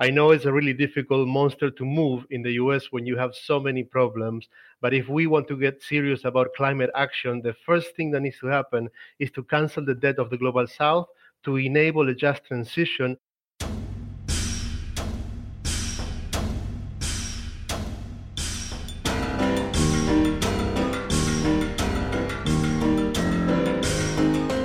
[0.00, 3.34] I know it's a really difficult monster to move in the US when you have
[3.34, 4.48] so many problems,
[4.80, 8.38] but if we want to get serious about climate action, the first thing that needs
[8.38, 11.08] to happen is to cancel the debt of the global south
[11.42, 13.16] to enable a just transition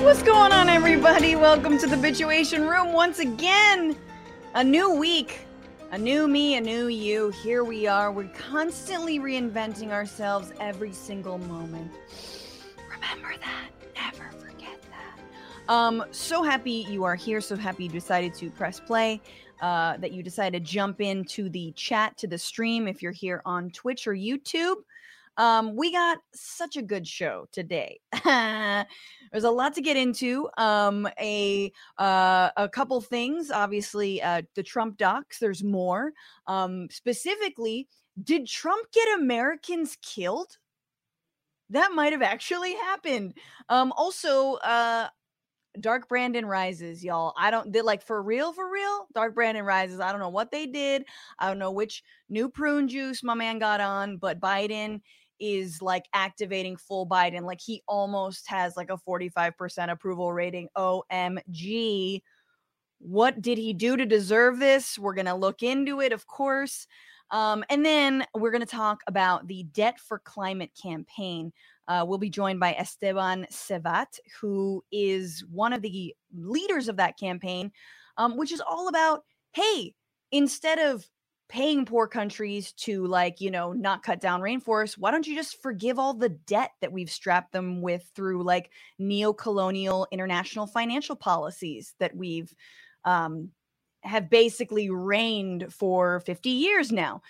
[0.04, 1.36] What's going on, everybody?
[1.36, 3.98] Welcome to the Bitchuation Room once again.
[4.56, 5.48] A new week,
[5.92, 7.32] a new me, a new you.
[7.42, 8.12] Here we are.
[8.12, 11.92] We're constantly reinventing ourselves every single moment.
[12.88, 13.70] Remember that.
[13.96, 15.74] Never forget that.
[15.74, 17.42] Um, so happy you are here.
[17.42, 19.20] So happy you decided to press play.
[19.60, 23.42] Uh, that you decided to jump into the chat to the stream if you're here
[23.46, 24.76] on Twitch or YouTube.
[25.38, 28.00] Um, we got such a good show today.
[28.24, 30.50] There's a lot to get into.
[30.58, 35.40] Um, a uh, a couple things, obviously, uh, the Trump docs.
[35.40, 36.14] There's more.
[36.48, 37.88] Um, specifically,
[38.24, 40.58] did Trump get Americans killed?
[41.70, 43.34] That might have actually happened.
[43.70, 45.08] Um, also, uh,
[45.80, 47.34] Dark Brandon rises, y'all.
[47.38, 49.08] I don't did like for real, for real.
[49.16, 50.00] Dark Brandon rises.
[50.00, 51.06] I don't know what they did.
[51.40, 55.02] I don't know which new prune juice my man got on, but Biden
[55.44, 57.42] is like activating full Biden.
[57.42, 60.70] Like he almost has like a 45% approval rating.
[60.78, 62.22] OMG.
[63.00, 64.98] What did he do to deserve this?
[64.98, 66.88] We're going to look into it, of course.
[67.32, 71.52] Um, and then we're going to talk about the Debt for Climate campaign.
[71.90, 77.20] Uh, we'll be joined by Esteban Servat, who is one of the leaders of that
[77.20, 77.70] campaign,
[78.16, 79.94] um, which is all about hey,
[80.32, 81.06] instead of
[81.50, 85.62] paying poor countries to like you know not cut down rainforests why don't you just
[85.62, 91.94] forgive all the debt that we've strapped them with through like neo-colonial international financial policies
[92.00, 92.54] that we've
[93.06, 93.50] um
[94.04, 97.22] have basically reigned for 50 years now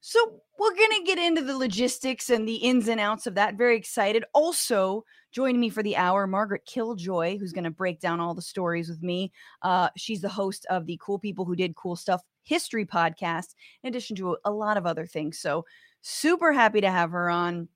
[0.00, 3.56] so we're going to get into the logistics and the ins and outs of that.
[3.56, 4.24] Very excited.
[4.32, 5.04] Also,
[5.36, 8.88] joining me for the hour, Margaret Killjoy, who's going to break down all the stories
[8.88, 9.30] with me.
[9.60, 13.88] Uh, she's the host of the Cool People Who Did Cool Stuff History podcast, in
[13.88, 15.38] addition to a, lot of other things.
[15.38, 15.66] So
[16.00, 17.68] super happy to have her on.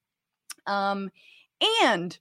[0.66, 1.10] Um,
[1.84, 2.18] and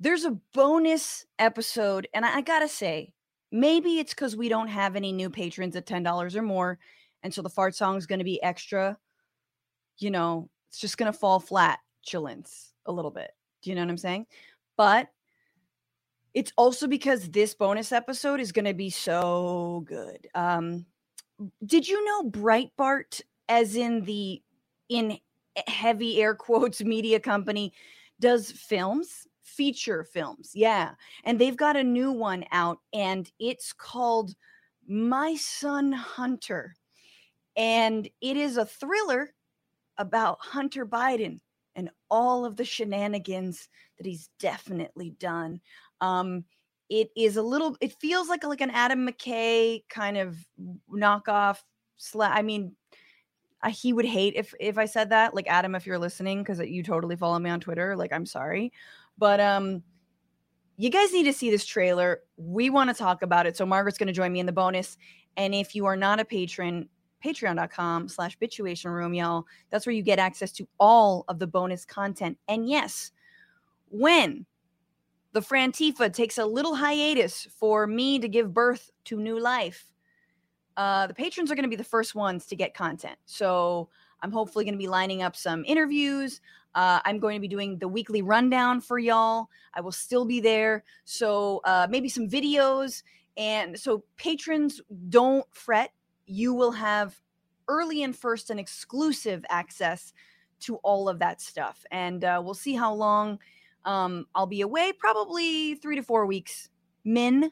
[0.00, 3.12] there's a bonus episode, and I, I gotta say,
[3.50, 6.78] maybe it's because we don't have any new patrons at ten dollars or more,
[7.22, 8.96] and so the fart song is going to be extra
[9.98, 13.30] you know, it's just going to fall flat, chillins a little bit.
[13.62, 14.26] Do you know what I'm saying?
[14.76, 15.08] But
[16.34, 20.26] it's also because this bonus episode is going to be so good.
[20.34, 20.86] Um,
[21.64, 24.42] did you know Breitbart, as in the
[24.88, 25.18] in
[25.66, 27.72] heavy air quotes media company,
[28.20, 30.52] does films, feature films?
[30.54, 30.92] Yeah,
[31.24, 34.34] and they've got a new one out, and it's called
[34.88, 36.74] My Son Hunter,
[37.56, 39.34] and it is a thriller
[39.98, 41.40] about Hunter Biden
[41.76, 43.68] and all of the shenanigans
[43.98, 45.60] that he's definitely done.
[46.00, 46.44] Um,
[46.88, 47.76] it is a little.
[47.80, 50.36] It feels like like an Adam McKay kind of
[50.92, 51.58] knockoff.
[51.98, 52.74] Sla- I mean,
[53.62, 55.34] I, he would hate if if I said that.
[55.34, 57.96] Like Adam, if you're listening, because you totally follow me on Twitter.
[57.96, 58.72] Like I'm sorry,
[59.16, 59.82] but um,
[60.76, 62.20] you guys need to see this trailer.
[62.36, 63.56] We want to talk about it.
[63.56, 64.96] So Margaret's going to join me in the bonus.
[65.36, 66.88] And if you are not a patron,
[67.22, 69.46] patreon.com slash bitchuation room, y'all.
[69.70, 72.38] That's where you get access to all of the bonus content.
[72.48, 73.12] And yes,
[73.90, 74.46] when
[75.32, 79.86] the Frantifa takes a little hiatus for me to give birth to new life,
[80.76, 83.16] uh, the patrons are going to be the first ones to get content.
[83.26, 83.88] So
[84.22, 86.40] I'm hopefully going to be lining up some interviews.
[86.74, 89.48] Uh, I'm going to be doing the weekly rundown for y'all.
[89.74, 90.84] I will still be there.
[91.04, 93.02] So uh, maybe some videos.
[93.36, 95.92] And so, patrons, don't fret
[96.32, 97.20] you will have
[97.68, 100.12] early and first and exclusive access
[100.60, 101.84] to all of that stuff.
[101.90, 103.38] And uh, we'll see how long
[103.84, 106.70] um, I'll be away, probably three to four weeks,
[107.04, 107.50] min.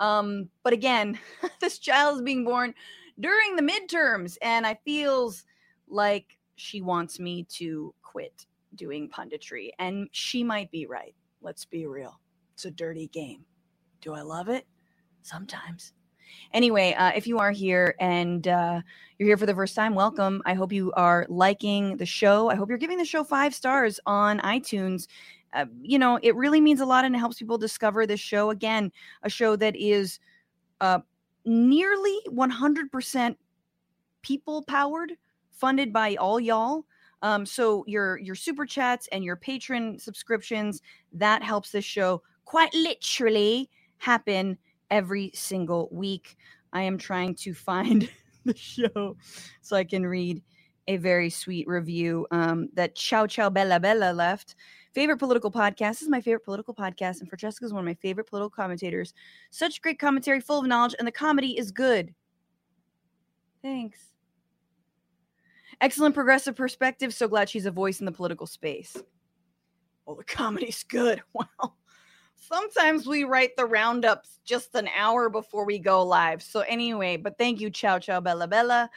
[0.00, 1.18] Um, but again,
[1.60, 2.74] this child is being born
[3.18, 5.44] during the midterms, and I feels
[5.88, 9.70] like she wants me to quit doing punditry.
[9.78, 11.14] And she might be right.
[11.40, 12.20] Let's be real.
[12.54, 13.44] It's a dirty game.
[14.00, 14.66] Do I love it?
[15.22, 15.92] Sometimes.
[16.52, 18.80] Anyway, uh, if you are here and uh,
[19.18, 20.42] you're here for the first time, welcome.
[20.46, 22.50] I hope you are liking the show.
[22.50, 25.08] I hope you're giving the show five stars on iTunes.
[25.52, 28.50] Uh, you know, it really means a lot and it helps people discover this show.
[28.50, 28.92] Again,
[29.22, 30.20] a show that is
[30.80, 31.00] uh,
[31.44, 33.36] nearly 100%
[34.22, 35.12] people powered,
[35.50, 36.84] funded by all y'all.
[37.22, 40.82] Um, so your your super chats and your patron subscriptions
[41.12, 44.56] that helps this show quite literally happen
[44.90, 46.36] every single week.
[46.72, 48.10] I am trying to find
[48.44, 49.16] the show
[49.60, 50.42] so I can read
[50.88, 54.54] a very sweet review um, that Chow Chow Bella Bella left.
[54.94, 57.94] Favorite political podcast this is my favorite political podcast, and Francesca is one of my
[57.94, 59.12] favorite political commentators.
[59.50, 62.14] Such great commentary, full of knowledge, and the comedy is good.
[63.62, 63.98] Thanks.
[65.80, 67.14] Excellent progressive perspective.
[67.14, 68.96] So glad she's a voice in the political space.
[70.06, 71.22] Oh, the comedy's good.
[71.34, 71.74] Wow.
[72.38, 76.42] Sometimes we write the roundups just an hour before we go live.
[76.42, 78.90] So, anyway, but thank you, Chow Chow Bella Bella.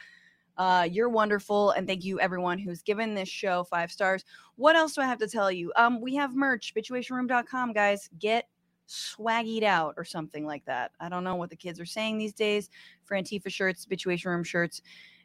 [0.56, 4.24] Uh, you're wonderful, and thank you everyone who's given this show five stars.
[4.56, 5.72] What else do I have to tell you?
[5.76, 8.08] Um, we have merch, bitchuationroom.com, guys.
[8.18, 8.48] Get
[8.88, 10.92] swaggied out or something like that.
[11.00, 12.68] I don't know what the kids are saying these days
[13.04, 14.82] for Antifa shirts, Bitchuation Room shirts,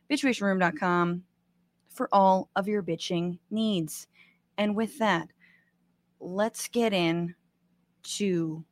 [0.10, 1.24] bitchuationroom.com
[1.90, 4.08] for all of your bitching needs.
[4.58, 5.28] And with that,
[6.20, 7.36] let's get in
[8.16, 8.64] to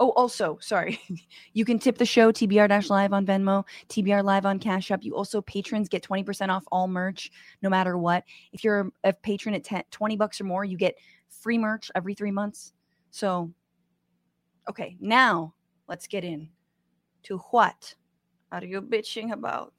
[0.00, 0.98] Oh, also, sorry.
[1.52, 5.04] you can tip the show TBR Dash Live on Venmo, TBR Live on Cash App.
[5.04, 7.30] You also patrons get 20% off all merch,
[7.62, 8.24] no matter what.
[8.52, 10.96] If you're a patron at 10, 20 bucks or more, you get
[11.28, 12.72] free merch every three months.
[13.12, 13.52] So,
[14.68, 15.54] okay, now
[15.86, 16.48] let's get in
[17.22, 17.94] to what
[18.50, 19.74] are you bitching about?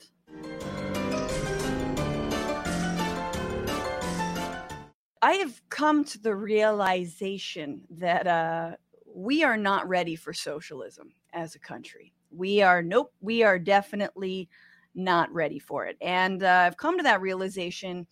[5.21, 8.75] I have come to the realization that uh,
[9.13, 12.13] we are not ready for socialism as a country.
[12.31, 14.49] We are, nope, we are definitely
[14.95, 15.97] not ready for it.
[16.01, 18.07] And uh, I've come to that realization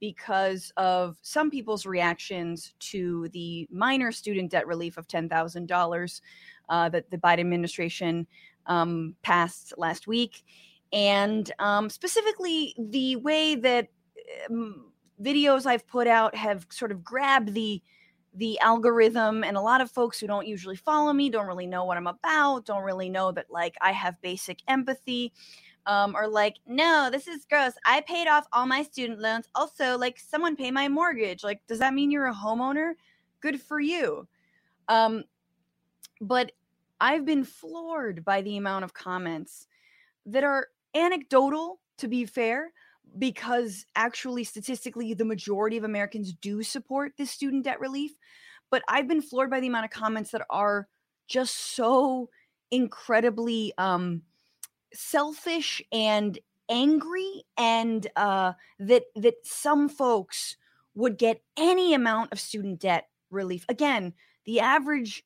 [0.00, 6.20] because of some people's reactions to the minor student debt relief of $10,000
[6.68, 8.26] uh, that the Biden administration
[8.66, 10.42] um, passed last week.
[10.92, 13.88] And um, specifically, the way that
[14.50, 14.86] um,
[15.22, 17.80] videos I've put out have sort of grabbed the
[18.34, 21.84] the algorithm and a lot of folks who don't usually follow me don't really know
[21.84, 25.32] what i'm about don't really know that like i have basic empathy
[25.84, 27.72] um, or like no this is gross.
[27.84, 29.48] I paid off all my student loans.
[29.56, 31.42] Also like someone pay my mortgage.
[31.42, 32.92] Like does that mean you're a homeowner?
[33.40, 34.28] Good for you.
[34.86, 35.24] Um,
[36.22, 36.52] but
[37.00, 39.66] i've been floored by the amount of comments
[40.24, 42.72] that are anecdotal to be fair
[43.18, 48.12] because actually statistically the majority of Americans do support this student debt relief.
[48.70, 50.88] But I've been floored by the amount of comments that are
[51.28, 52.30] just so
[52.70, 54.22] incredibly um,
[54.92, 56.38] selfish and
[56.68, 60.56] angry, and uh, that that some folks
[60.94, 63.64] would get any amount of student debt relief.
[63.68, 64.14] Again,
[64.44, 65.24] the average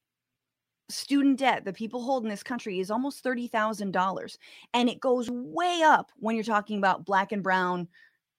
[0.88, 4.38] student debt that people hold in this country is almost $30,000
[4.74, 7.88] and it goes way up when you're talking about black and brown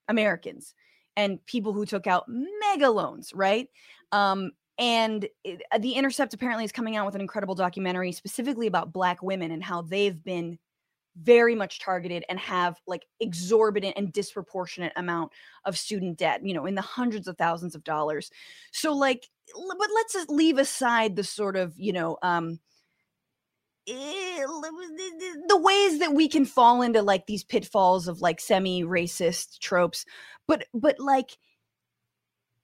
[0.08, 0.74] Americans
[1.16, 3.68] and people who took out mega loans, right?
[4.12, 8.66] Um, and it, uh, the Intercept apparently is coming out with an incredible documentary specifically
[8.66, 10.58] about black women and how they've been
[11.22, 15.32] very much targeted and have like exorbitant and disproportionate amount
[15.64, 18.30] of student debt you know in the hundreds of thousands of dollars.
[18.72, 22.58] So like but let's leave aside the sort of you know um
[23.88, 24.44] eh,
[25.48, 30.04] the ways that we can fall into like these pitfalls of like semi racist tropes
[30.46, 31.38] but but like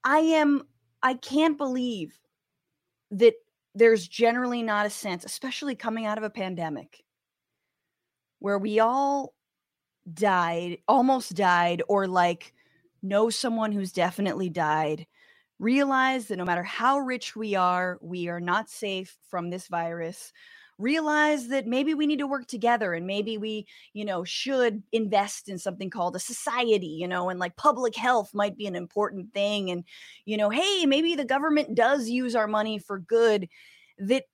[0.05, 0.62] i am
[1.03, 2.19] i can't believe
[3.11, 3.35] that
[3.75, 7.04] there's generally not a sense especially coming out of a pandemic
[8.38, 9.34] where we all
[10.12, 12.53] died, almost died, or like
[13.03, 15.06] know someone who's definitely died,
[15.58, 20.32] realize that no matter how rich we are, we are not safe from this virus.
[20.76, 25.48] Realize that maybe we need to work together and maybe we, you know, should invest
[25.48, 29.32] in something called a society, you know, and like public health might be an important
[29.32, 29.70] thing.
[29.70, 29.84] And,
[30.24, 33.48] you know, hey, maybe the government does use our money for good.
[33.98, 34.24] That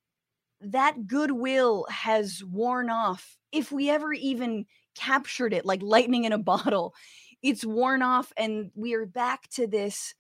[0.63, 6.39] that goodwill has worn off if we ever even captured it like lightning in a
[6.53, 6.95] bottle
[7.43, 10.15] it's worn off and we are back to this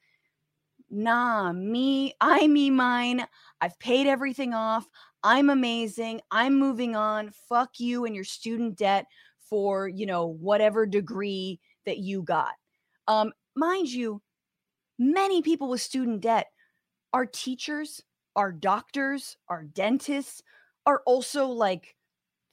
[0.90, 3.25] nah me i me mine
[3.60, 4.88] i've paid everything off
[5.22, 9.06] i'm amazing i'm moving on fuck you and your student debt
[9.50, 12.54] for you know whatever degree that you got.
[13.08, 14.22] Um mind you
[14.99, 16.46] many people with student debt
[17.12, 18.00] are teachers
[18.37, 20.42] are doctors are dentists
[20.87, 21.96] are also like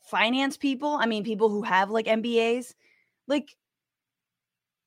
[0.07, 2.73] finance people, I mean, people who have like MBAs,
[3.27, 3.55] like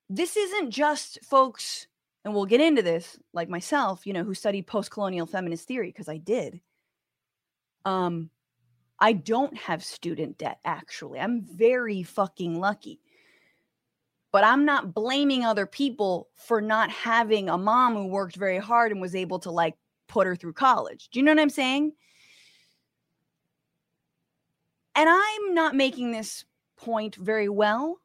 [0.09, 1.87] this isn't just folks,
[2.25, 5.89] and we'll get into this, like myself, you know, who studied post colonial feminist theory,
[5.89, 6.61] because I did.
[7.85, 8.31] Um,
[8.99, 11.21] I don't have student debt, actually.
[11.21, 13.00] I'm very fucking lucky.
[14.33, 18.93] But I'm not blaming other people for not having a mom who worked very hard
[18.93, 19.77] and was able to like
[20.09, 21.09] put her through college.
[21.11, 21.93] Do you know what I'm saying?
[24.94, 26.44] And I'm not making this
[26.76, 27.99] point very well,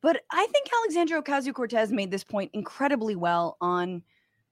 [0.00, 4.02] but I think Alexandria Ocasio Cortez made this point incredibly well on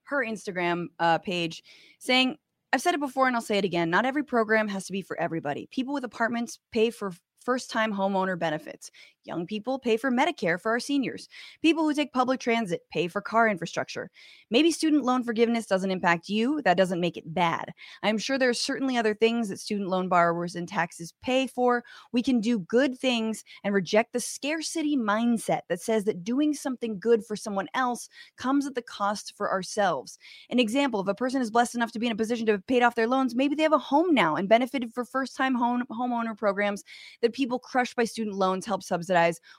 [0.04, 1.62] her Instagram uh, page,
[1.98, 2.36] saying,
[2.72, 3.90] I've said it before and I'll say it again.
[3.90, 5.68] Not every program has to be for everybody.
[5.70, 7.12] People with apartments pay for
[7.44, 8.90] first time homeowner benefits.
[9.24, 11.28] Young people pay for Medicare for our seniors.
[11.60, 14.10] People who take public transit pay for car infrastructure.
[14.50, 16.62] Maybe student loan forgiveness doesn't impact you.
[16.62, 17.72] That doesn't make it bad.
[18.02, 21.84] I'm sure there are certainly other things that student loan borrowers and taxes pay for.
[22.12, 26.98] We can do good things and reject the scarcity mindset that says that doing something
[26.98, 28.08] good for someone else
[28.38, 30.18] comes at the cost for ourselves.
[30.48, 32.66] An example if a person is blessed enough to be in a position to have
[32.66, 35.54] paid off their loans, maybe they have a home now and benefited for first time
[35.54, 36.84] home homeowner programs
[37.20, 39.09] that people crushed by student loans help subsidize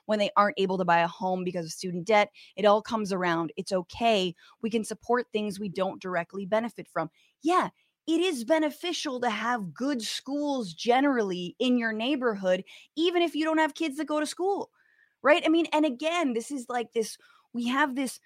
[0.06, 2.32] when they aren't able to buy a home because of student debt.
[2.56, 3.52] It all comes around.
[3.58, 4.36] It's okay.
[4.62, 7.10] We can support things we don't directly benefit from.
[7.42, 7.70] Yeah,
[8.08, 12.64] it is beneficial to have good schools generally in your neighborhood,
[12.96, 14.70] even if you don't have kids that go to school,
[15.22, 15.44] right?
[15.46, 17.18] I mean, and again, this is like this
[17.54, 18.20] we have this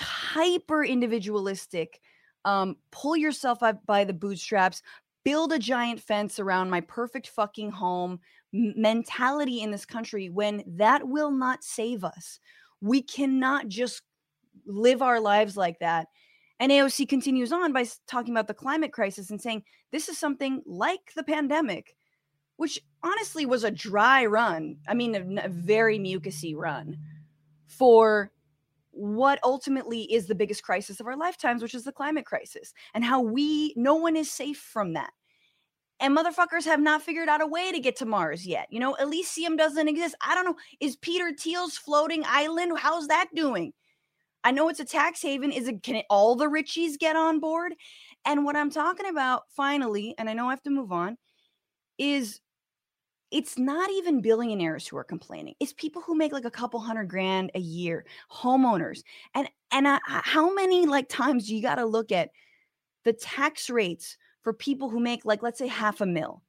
[0.00, 2.00] hyper individualistic
[2.46, 4.80] um, pull yourself up by the bootstraps,
[5.24, 8.20] build a giant fence around my perfect fucking home
[8.52, 12.38] mentality in this country when that will not save us.
[12.80, 14.02] We cannot just
[14.66, 16.08] live our lives like that.
[16.58, 19.62] And AOC continues on by talking about the climate crisis and saying
[19.92, 21.94] this is something like the pandemic,
[22.56, 24.76] which honestly was a dry run.
[24.88, 26.96] I mean, a, a very mucusy run
[27.66, 28.32] for
[28.90, 33.04] what ultimately is the biggest crisis of our lifetimes, which is the climate crisis, and
[33.04, 35.12] how we, no one is safe from that.
[35.98, 38.66] And motherfuckers have not figured out a way to get to Mars yet.
[38.70, 40.14] You know, Elysium doesn't exist.
[40.20, 40.56] I don't know.
[40.78, 42.78] Is Peter Thiel's floating island?
[42.78, 43.72] How's that doing?
[44.44, 45.50] I know it's a tax haven.
[45.50, 47.74] Is it can it, all the richies get on board?
[48.24, 51.16] And what I'm talking about finally, and I know I have to move on,
[51.98, 52.40] is
[53.30, 55.54] it's not even billionaires who are complaining.
[55.58, 59.02] It's people who make like a couple hundred grand a year, homeowners.
[59.34, 62.30] And and I, how many like times do you got to look at
[63.04, 66.40] the tax rates for people who make like let's say half a mil?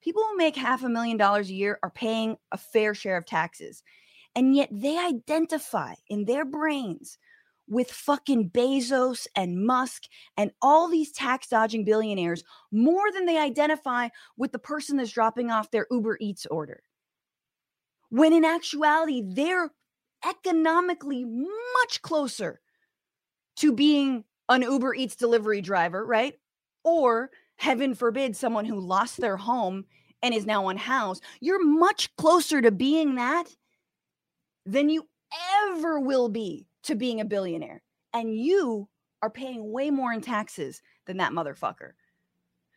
[0.00, 3.26] People who make half a million dollars a year are paying a fair share of
[3.26, 3.82] taxes.
[4.36, 7.18] And yet they identify in their brains
[7.68, 10.04] with fucking Bezos and Musk
[10.36, 15.50] and all these tax dodging billionaires more than they identify with the person that's dropping
[15.50, 16.84] off their Uber Eats order.
[18.10, 19.72] When in actuality, they're
[20.24, 22.60] economically much closer
[23.56, 26.34] to being an Uber Eats delivery driver, right?
[26.84, 29.84] Or heaven forbid, someone who lost their home
[30.22, 31.22] and is now unhoused.
[31.40, 33.44] You're much closer to being that
[34.64, 35.08] than you
[35.66, 37.82] ever will be to being a billionaire.
[38.12, 38.88] And you
[39.22, 41.92] are paying way more in taxes than that motherfucker.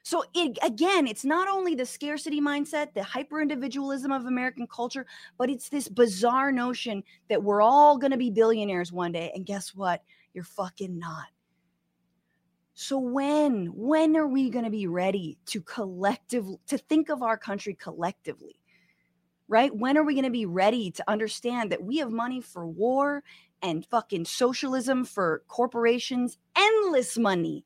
[0.04, 5.08] So it, again, it's not only the scarcity mindset, the hyper individualism of American culture,
[5.38, 9.32] but it's this bizarre notion that we're all going to be billionaires one day.
[9.34, 10.04] And guess what?
[10.34, 11.26] You're fucking not.
[12.76, 17.38] So when when are we going to be ready to collective to think of our
[17.38, 18.60] country collectively?
[19.48, 19.74] Right?
[19.74, 23.24] When are we going to be ready to understand that we have money for war
[23.62, 27.66] and fucking socialism for corporations, endless money.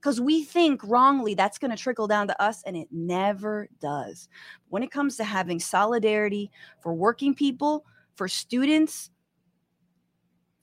[0.00, 4.28] Because we think wrongly that's going to trickle down to us, and it never does.
[4.68, 6.50] When it comes to having solidarity
[6.82, 9.10] for working people, for students,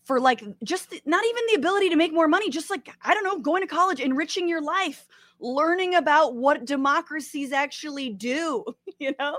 [0.10, 3.24] for like just not even the ability to make more money, just like, I don't
[3.24, 5.06] know, going to college, enriching your life,
[5.40, 8.66] learning about what democracies actually do,
[9.00, 9.38] you know?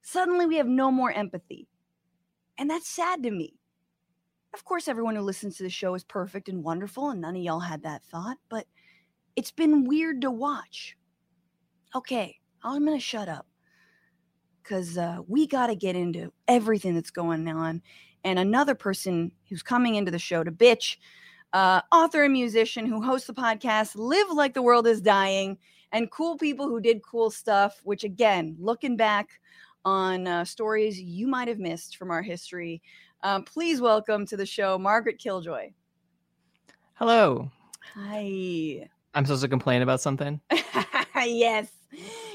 [0.00, 1.68] Suddenly we have no more empathy.
[2.56, 3.58] And that's sad to me.
[4.54, 7.42] Of course, everyone who listens to the show is perfect and wonderful, and none of
[7.42, 8.64] y'all had that thought, but
[9.36, 10.96] it's been weird to watch.
[11.94, 13.46] Okay, I'm going to shut up
[14.62, 17.82] because uh, we got to get into everything that's going on.
[18.24, 20.96] And another person who's coming into the show to bitch,
[21.52, 25.58] uh, author and musician who hosts the podcast Live Like the World is Dying,
[25.92, 29.40] and cool people who did cool stuff, which again, looking back
[29.84, 32.82] on uh, stories you might have missed from our history,
[33.22, 35.70] um, please welcome to the show Margaret Killjoy.
[36.94, 37.50] Hello.
[37.94, 38.88] Hi.
[39.14, 40.40] I'm supposed to complain about something?
[41.16, 41.70] yes.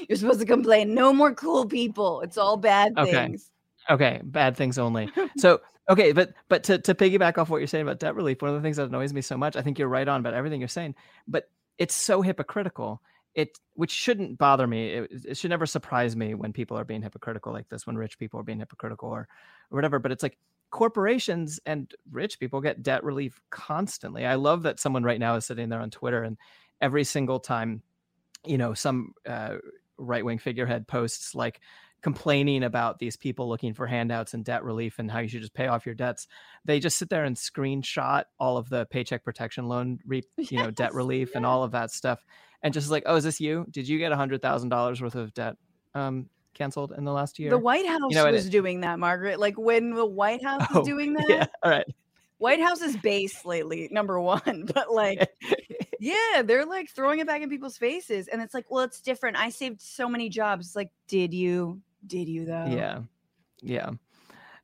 [0.08, 0.94] You're supposed to complain.
[0.94, 2.20] No more cool people.
[2.22, 3.12] It's all bad okay.
[3.12, 3.50] things.
[3.88, 5.10] Okay, bad things only.
[5.36, 8.50] So, okay, but but to, to piggyback off what you're saying about debt relief, one
[8.50, 10.60] of the things that annoys me so much, I think you're right on about everything
[10.60, 10.94] you're saying,
[11.26, 13.02] but it's so hypocritical.
[13.34, 14.90] It which shouldn't bother me.
[14.90, 18.18] It, it should never surprise me when people are being hypocritical like this, when rich
[18.18, 19.26] people are being hypocritical or,
[19.70, 19.98] or whatever.
[19.98, 20.38] But it's like
[20.70, 24.24] corporations and rich people get debt relief constantly.
[24.24, 26.36] I love that someone right now is sitting there on Twitter and
[26.80, 27.82] every single time,
[28.44, 29.56] you know, some uh,
[29.96, 31.60] right wing figurehead posts like
[32.04, 35.54] complaining about these people looking for handouts and debt relief and how you should just
[35.54, 36.28] pay off your debts.
[36.66, 40.70] They just sit there and screenshot all of the paycheck protection loan, re, you know,
[40.70, 42.22] debt relief and all of that stuff,
[42.62, 43.64] and just like, oh, is this you?
[43.70, 45.56] Did you get a hundred thousand dollars worth of debt
[45.94, 47.48] um, canceled in the last year?
[47.50, 49.40] The White House know, was it- doing that, Margaret.
[49.40, 51.26] Like when the White House Oh, is doing that.
[51.28, 51.86] Yeah, all right.
[52.36, 54.68] White House is base lately, number one.
[54.74, 55.26] But like,
[56.00, 59.38] yeah, they're like throwing it back in people's faces, and it's like, well, it's different.
[59.38, 60.66] I saved so many jobs.
[60.66, 61.80] It's like, did you?
[62.06, 62.66] Did you though?
[62.66, 63.00] yeah.
[63.62, 63.90] Yeah.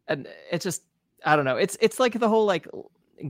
[0.09, 0.83] And it's just
[1.25, 1.57] i don't know.
[1.57, 2.67] It's it's like the whole like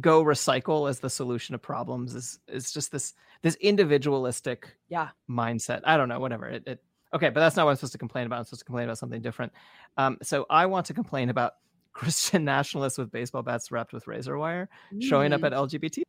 [0.00, 5.08] go recycle as the solution to problems is is just this this individualistic Yeah.
[5.28, 5.80] mindset.
[5.84, 6.46] I don't know whatever.
[6.48, 8.38] It, it okay but that's not what i'm supposed to complain about.
[8.38, 9.52] I'm supposed to complain about something different.
[9.96, 11.54] Um so i want to complain about
[11.92, 14.68] christian nationalists with baseball bats wrapped with razor wire
[15.00, 15.46] showing up Mm.
[15.46, 16.02] at lgbt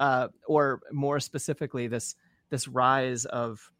[0.00, 2.16] uh or more specifically this
[2.50, 3.70] this rise of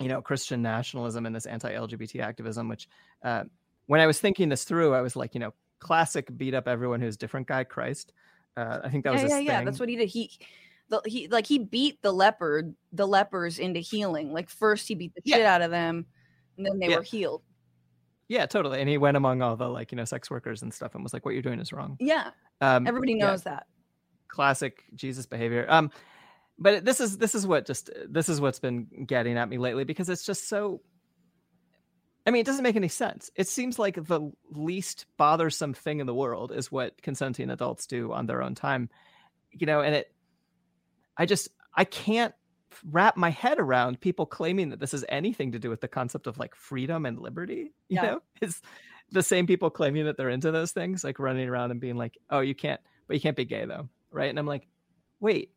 [0.00, 2.88] you know christian nationalism and this anti-lgbt activism which
[3.24, 3.44] uh,
[3.86, 7.00] when i was thinking this through i was like you know classic beat up everyone
[7.00, 8.12] who's different guy christ
[8.56, 9.64] uh, i think that was yeah, yeah, yeah.
[9.64, 10.08] That's what he did.
[10.08, 10.30] He,
[10.88, 14.32] the, he like he beat the leopard, the lepers into healing.
[14.32, 15.36] Like first he beat the Yeah.
[15.38, 16.06] shit out of them,
[16.56, 16.96] and then they Yeah.
[16.96, 17.42] were healed.
[18.28, 20.94] yeah totally and he went among all the like you know sex workers and stuff
[20.94, 23.26] and was like what you're doing is wrong Yeah, um everybody yeah.
[23.26, 23.66] knows that.
[24.28, 25.90] classic jesus behavior um
[26.58, 29.84] but this is this is what just this is what's been getting at me lately
[29.84, 30.80] because it's just so
[32.26, 33.30] i mean it doesn't make any sense.
[33.36, 38.12] It seems like the least bothersome thing in the world is what consenting adults do
[38.12, 38.88] on their own time
[39.52, 40.12] you know and it
[41.16, 42.34] i just i can't
[42.90, 46.26] wrap my head around people claiming that this is anything to do with the concept
[46.26, 48.02] of like freedom and liberty you Yeah.
[48.02, 48.20] know?
[48.40, 48.60] It's
[49.12, 52.16] the same people claiming that they're into those things like running around and being like
[52.30, 54.30] oh you can't but you can't be gay though right?
[54.30, 54.66] And i'm like
[55.20, 55.50] wait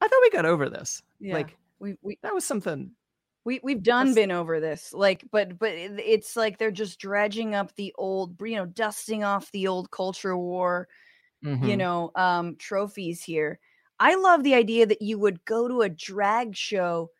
[0.00, 2.92] i thought we got over this Yeah, like we we that was something
[3.44, 4.92] we we've done That's- been over this.
[4.92, 9.50] Like, but but it's like they're just dredging up the old, you know, dusting off
[9.52, 10.88] the old culture war
[11.60, 11.78] you Mhm.
[11.78, 13.58] know um trophies here
[14.00, 17.10] i love the idea that you would go to a drag show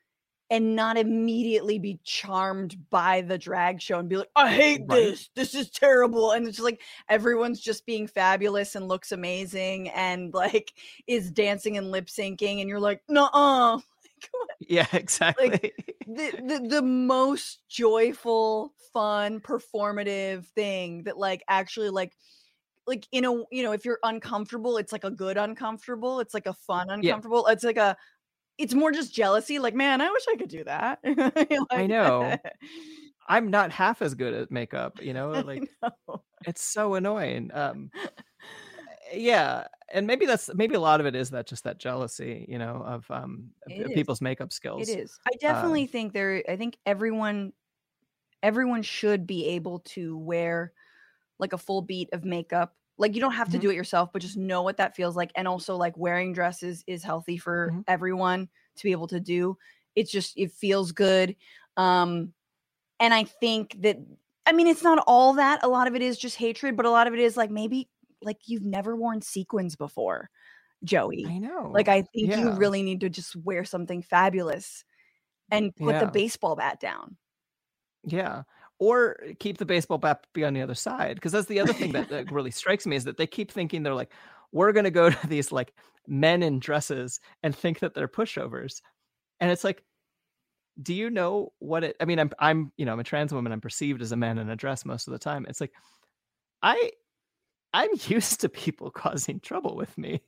[0.51, 4.89] and not immediately be charmed by the drag show and be like i hate Right.
[4.89, 9.89] this this is terrible and it's just like everyone's just being fabulous and looks amazing
[9.91, 10.73] and like
[11.07, 13.83] is dancing and lip syncing and you're like no
[14.61, 15.51] yeah exactly.
[15.51, 15.73] the,
[16.07, 22.17] the the most joyful fun performative thing that like actually like
[22.87, 26.47] like you know you know if you're uncomfortable it's like a good uncomfortable it's like
[26.47, 27.97] a fun uncomfortable it's like a
[28.59, 30.99] it's more just jealousy like man i wish i could do that
[31.71, 32.37] I know.
[33.29, 36.23] i'm not half as good at makeup you know like know.
[36.47, 37.91] it's so annoying um
[39.15, 42.59] yeah and maybe that's maybe a lot of it is that just that jealousy you
[42.59, 43.95] know of um of- It of is.
[43.95, 45.19] people's makeup skills It is.
[45.27, 46.43] I definitely think there.
[46.49, 47.53] I think everyone,
[48.43, 50.73] everyone should be able to wear
[51.39, 52.75] like a full beat of makeup.
[52.99, 53.61] Like you don't have to Mhm.
[53.61, 55.33] do it yourself, but just know what that feels like.
[55.37, 57.85] And also, like wearing dresses is healthy for Mhm.
[57.89, 59.57] everyone to be able to do.
[59.97, 61.37] It's just it feels good.
[61.77, 62.35] Um,
[63.01, 63.99] and I think that
[64.47, 65.63] I mean it's not all that.
[65.65, 67.89] A lot of it is just hatred, but a lot of it is like maybe
[68.23, 70.31] like you've never worn sequins before,
[70.85, 71.25] Joey.
[71.27, 74.85] i know Like I think you really need to just wear something fabulous
[75.51, 76.01] and put Yeah.
[76.01, 77.17] the baseball bat down.
[78.05, 78.43] Yeah.
[78.79, 81.17] Or keep the baseball bat be on the other side.
[81.17, 83.83] Because that's the other thing that, that really strikes me is that they keep thinking
[83.83, 84.13] they're like,
[84.53, 85.75] we're going to go to these like
[86.07, 88.81] men in dresses and think that they're pushovers.
[89.41, 89.85] And it's like,
[90.81, 93.53] do you know what it, I mean, I'm, I'm, you know, I'm a trans woman.
[93.53, 95.45] I'm perceived as a man in a dress most of the time.
[95.49, 95.73] It's like,
[96.63, 96.93] I,
[97.73, 100.23] I'm used to people causing trouble with me.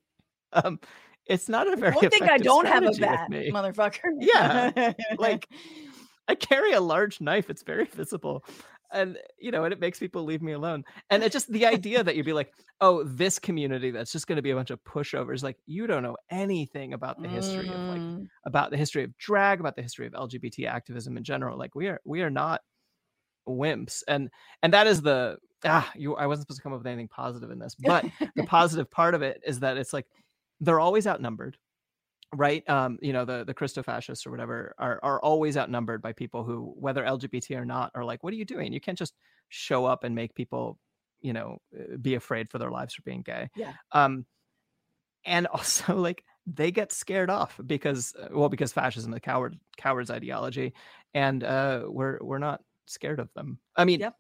[0.52, 0.80] Um,
[1.26, 4.10] it's not a very One thing I don't have a bat, motherfucker.
[4.18, 5.48] Yeah, like
[6.30, 7.50] I carry a large knife.
[7.50, 8.44] It's very visible.
[8.92, 10.84] And you know, and it makes people leave me alone.
[11.10, 14.42] And it just the idea that you'd be like, oh, this community that's just gonna
[14.42, 18.02] be a bunch of pushovers, like you don't know anything about the history of like
[18.08, 21.58] Mm, about the history of drag, about the history of LGBT activism in general.
[21.58, 22.62] Like we are we are not
[23.48, 24.02] wimps.
[24.08, 24.30] And
[24.62, 27.50] and that is the ah, you I wasn't supposed to come up with anything positive
[27.50, 30.06] in this, but the positive part of it is that it's like
[30.60, 31.56] they're always outnumbered
[32.34, 36.12] right um you know the the christo fascists or whatever are are always outnumbered by
[36.12, 39.14] people who whether lgbt or not are like what are you doing you can't just
[39.48, 40.78] show up and make people
[41.20, 43.74] you know uh, be afraid for their lives for being gay Yeah.
[43.92, 44.24] um
[45.24, 50.10] and also like they get scared off because uh, well because fascism the coward coward's
[50.10, 50.72] ideology
[51.14, 54.16] and uh we're we're not scared of them i mean Yep.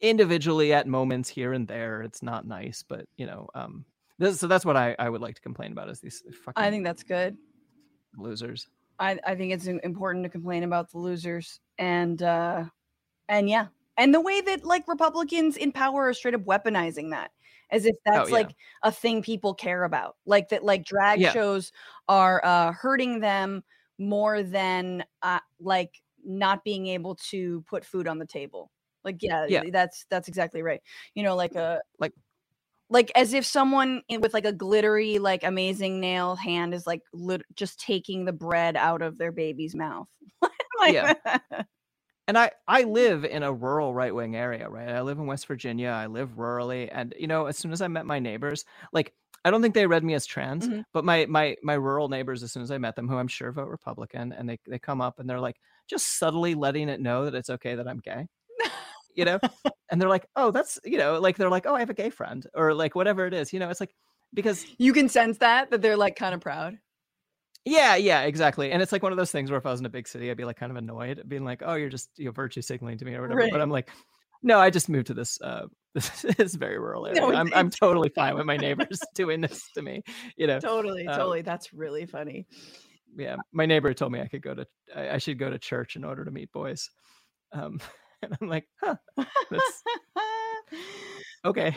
[0.00, 3.84] individually at moments here and there it's not nice but you know um
[4.20, 6.70] this, so that's what I, I would like to complain about is these fucking I
[6.70, 7.36] think that's good.
[8.16, 12.64] losers I, I think it's important to complain about the losers and uh
[13.28, 17.30] and yeah and the way that like republicans in power are straight up weaponizing that
[17.70, 18.42] as if that's Oh, yeah.
[18.42, 18.50] like
[18.82, 21.32] a thing people care about like that like drag Yeah.
[21.32, 21.72] shows
[22.08, 23.62] are uh hurting them
[23.98, 28.70] more than uh like not being able to put food on the table
[29.04, 29.62] like yeah, Yeah.
[29.72, 30.82] that's that's exactly right
[31.14, 32.12] you know like a Like-
[32.90, 37.42] like as if someone with like a glittery like amazing nail hand is like lit-
[37.54, 40.08] just taking the bread out of their baby's mouth
[40.80, 41.14] like, Yeah.
[42.28, 44.88] and I I live in a rural right wing area, right?
[44.88, 45.88] I live in West Virginia.
[45.90, 49.50] I live rurally, and you know, as soon as I met my neighbors, like I
[49.50, 50.84] don't think they read me as trans, Mhm.
[50.92, 53.52] but my my my rural neighbors, as soon as I met them, who I'm sure
[53.52, 55.56] vote Republican, and they they come up and they're like
[55.88, 58.28] just subtly letting it know that it's okay that I'm gay,
[59.14, 59.38] you know,
[59.90, 62.10] and they're like, oh, that's you know, like they're like, oh, I have a gay
[62.10, 63.94] friend, or like whatever it is, you know, it's like
[64.32, 66.78] because you can sense that that they're like kind of proud
[67.66, 68.72] yeah, yeah, exactly.
[68.72, 70.30] And it's like one of those things where if I was in a big city,
[70.30, 73.04] I'd be like kind of annoyed, being like, "Oh, you're just you're virtue signaling to
[73.04, 73.52] me or whatever." Right.
[73.52, 73.90] But I'm like,
[74.42, 77.20] no, I just moved to this uh this, this very rural area.
[77.20, 80.02] No, I'm I'm totally fine with my neighbors doing this to me.
[80.36, 82.46] You know, totally Uh, totally that's really funny
[83.16, 83.36] yeah.
[83.52, 86.04] My neighbor told me I could go to I, I should go to church in
[86.04, 86.90] order to meet boys.
[87.52, 87.80] Um,
[88.22, 88.96] and I'm like, huh,
[89.50, 89.82] that's
[91.44, 91.76] okay,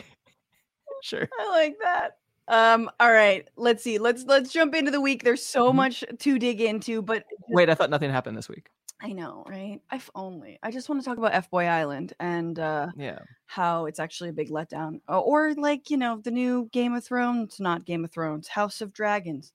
[1.02, 1.28] sure.
[1.40, 2.18] I like that.
[2.46, 3.98] Um, all right, let's see.
[3.98, 5.22] Let's let's jump into the week.
[5.24, 5.76] There's so Mhm.
[5.76, 8.68] much to dig into, but Wait, I thought nothing happened this week.
[9.00, 9.80] I know, right?
[9.92, 10.58] If only.
[10.62, 14.30] I just want to talk about F Boy Island and uh Yeah, how it's actually
[14.30, 15.00] a big letdown.
[15.08, 18.92] Or like, you know, the new Game of Thrones, not Game of Thrones, House of
[18.92, 19.52] Dragons.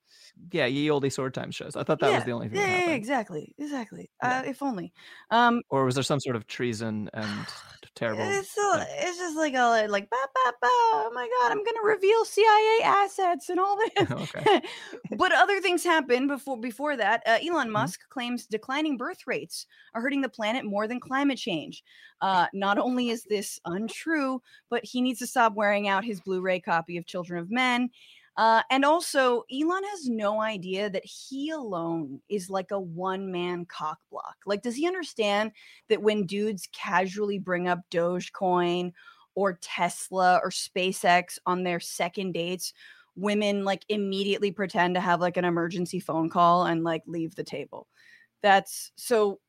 [0.51, 1.75] yeah, ye olde sword time shows.
[1.75, 2.57] I thought that was the only thing.
[2.59, 3.55] Yeah, that yeah, yeah, exactly.
[3.57, 4.09] Exactly.
[4.23, 4.39] Yeah.
[4.39, 4.93] Uh, if only.
[5.31, 7.47] Um Or was there some sort of treason and
[7.99, 8.31] terrible?
[8.31, 8.85] It's so, yeah.
[8.89, 10.67] it's just like a like ba ba ba.
[10.67, 14.11] Oh my god, I'm gonna reveal CIA assets and all this.
[14.35, 14.61] okay.
[15.17, 17.23] but other things happen before before that.
[17.27, 17.73] Uh, Elon Mhm.
[17.73, 21.83] Musk claims declining birth rates are hurting the planet more than climate change.
[22.21, 26.59] Uh, not only is this untrue, but he needs to stop wearing out his Blu-ray
[26.61, 27.89] copy of Children of Men.
[28.39, 33.99] Uh, and also, Elon has no idea that he alone is like a one-man cock
[34.09, 34.37] block.
[34.45, 35.51] Like, does he understand
[35.89, 38.93] that when dudes casually bring up Dogecoin
[39.35, 42.71] or Tesla or SpaceX on their second dates,
[43.17, 47.43] women like immediately pretend to have like an emergency phone call and like leave the
[47.43, 47.87] table.
[48.41, 49.41] That's so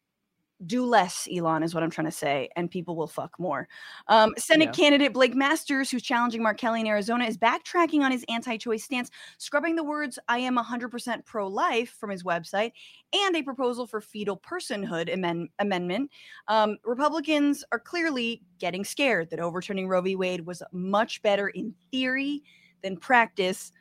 [0.67, 3.69] do less, Elon, is what I'm trying to say, and people will fuck more.
[4.09, 4.73] Um, Senate Yeah.
[4.73, 8.85] candidate Blake Masters, who's challenging Mark Kelly in Arizona, is backtracking on his anti choice
[8.85, 12.73] stance, scrubbing the words, I am 100% pro life from his website,
[13.13, 16.11] and a proposal for fetal personhood amend- amendment.
[16.49, 20.17] Um, Republicans are clearly getting scared that overturning Roe v.
[20.17, 22.43] Wade was much better in theory
[22.83, 23.73] than practice.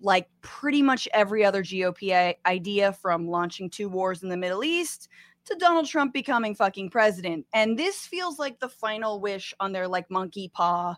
[0.00, 5.08] Like pretty much every other GOP idea from launching two wars in the Middle East
[5.48, 7.46] to Donald Trump becoming fucking president.
[7.52, 10.96] And this feels like the final wish on their like monkey paw,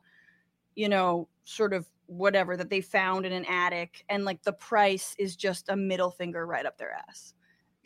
[0.77, 4.05] you know, sort of whatever that they found in an attic.
[4.09, 7.35] And like the price is just a middle finger right up their ass,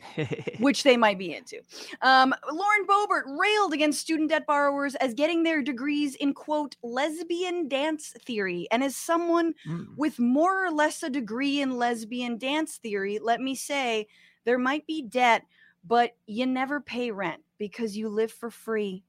[0.59, 1.61] which they might be into.
[2.01, 7.67] Um, Lauren Boebert railed against student debt borrowers as getting their degrees in quote lesbian
[7.67, 8.67] dance theory.
[8.71, 9.87] And as someone Mm.
[9.97, 14.07] with more or less a degree in lesbian dance theory, let me say
[14.43, 15.43] there might be debt,
[15.85, 19.03] but you never pay rent because you live for free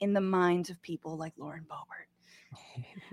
[0.00, 2.09] in the minds of people like Lauren Boebert.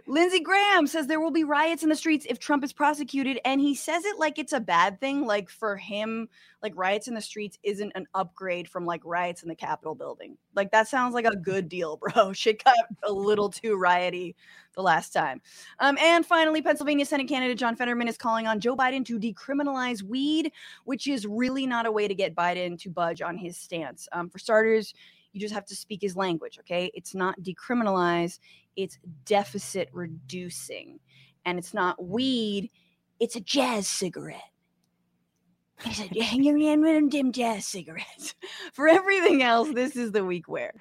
[0.09, 3.59] Lindsey Graham says there will be riots in the streets if Trump is prosecuted, and
[3.59, 5.25] he says it like it's a bad thing.
[5.25, 6.29] Like for him,
[6.63, 10.37] like riots in the streets isn't an upgrade from like riots in the Capitol building.
[10.55, 12.31] Like that sounds like a good deal, bro.
[12.33, 14.35] Shit got a little too rioty
[14.75, 15.41] the last time.
[15.79, 20.03] Um, and finally, Pennsylvania Senate candidate John Fetterman is calling on Joe Biden to decriminalize
[20.03, 20.53] weed,
[20.85, 24.07] which is really not a way to get Biden to budge on his stance.
[24.13, 24.93] Um, for starters,
[25.37, 26.89] you just have to speak his language, okay?
[26.95, 28.39] It's not decriminalized,
[28.75, 30.99] it's deficit reducing.
[31.45, 32.71] And it's not weed,
[33.19, 34.41] it's a jazz cigarette.
[35.85, 38.33] It's a dim dim jazz cigarettes.
[38.73, 40.73] For everything else, this is the week where.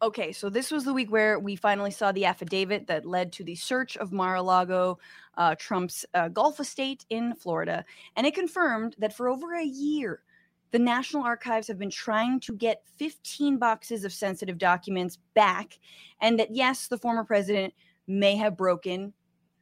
[0.00, 3.42] Okay, so this was the week where we finally saw the affidavit that led to
[3.42, 4.98] the search of Mar-a-Lago,
[5.36, 7.84] uh, Trump's uh, estate in Florida,
[8.16, 10.22] and it confirmed that for over a year,
[10.70, 15.78] the National Archives have been trying to get 15 boxes of sensitive documents back,
[16.20, 17.72] and that yes, the former president
[18.06, 19.12] may have broken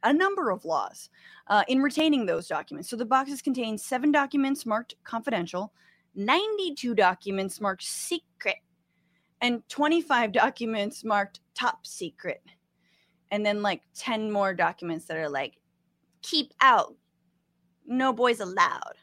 [0.03, 1.09] a number of laws
[1.47, 2.89] uh, in retaining those documents.
[2.89, 5.73] So the boxes contain seven documents marked confidential,
[6.15, 8.57] 92 documents marked secret,
[9.41, 12.41] and 25 documents marked top secret.
[13.31, 15.57] And then like 10 more documents that are like
[16.23, 16.95] keep out,
[17.85, 18.95] no boys allowed.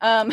[0.00, 0.32] Um,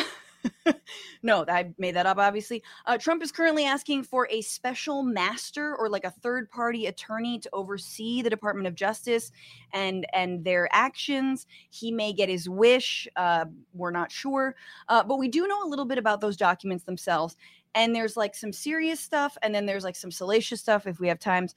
[1.24, 2.64] no, I made that up, obviously.
[2.86, 7.40] Uh, Trump is currently asking for a special master or like a third party attorney
[7.40, 9.32] to oversee the Department of Justice
[9.74, 11.48] and and their actions.
[11.70, 13.08] He may get his wish.
[13.16, 14.56] Uh, we're not sure,
[14.90, 17.36] uh, but we do know a little bit about those documents themselves.
[17.76, 21.08] And there's like some serious stuff, and then there's like some salacious stuff if we
[21.10, 21.56] have times.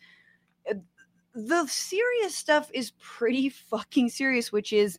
[1.34, 4.98] The serious stuff is pretty fucking serious, which is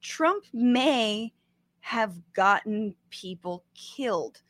[0.00, 1.32] Trump may
[1.80, 4.42] have gotten people killed,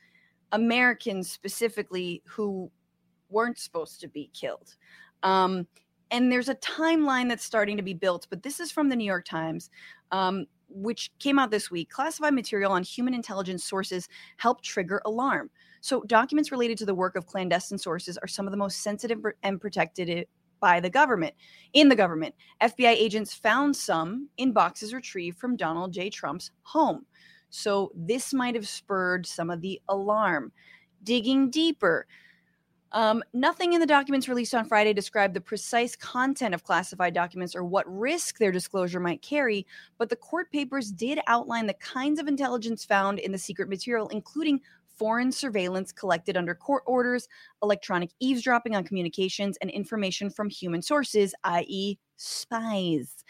[0.53, 2.71] Americans specifically who
[3.29, 4.77] weren't supposed to be killed.
[5.23, 5.67] Um,
[6.11, 9.05] and there's a timeline that's starting to be built, but this is from the New
[9.05, 9.71] York Times,
[10.13, 11.91] um, which came out this week.
[11.91, 15.51] Classified material on human intelligence sources help trigger alarm.
[15.81, 19.21] So, documents related to the work of clandestine sources are some of the most sensitive
[19.43, 20.27] and protected
[20.67, 21.33] by the government.
[21.75, 26.11] In the government, FBI agents found some in boxes retrieved from Donald J.
[26.11, 27.07] Trump's home.
[27.51, 30.51] So this might have spurred some of the alarm.
[31.05, 32.09] Digging deeper,
[32.91, 37.55] um, nothing in the documents released on Friday described the precise content of classified documents
[37.55, 39.65] or what risk their disclosure might carry,
[39.99, 44.09] but the court papers did outline the kinds of intelligence found in the secret material,
[44.09, 44.61] including
[44.97, 47.29] foreign surveillance collected under court orders,
[47.63, 53.25] electronic eavesdropping on communications, and information from human sources, i.e., spies.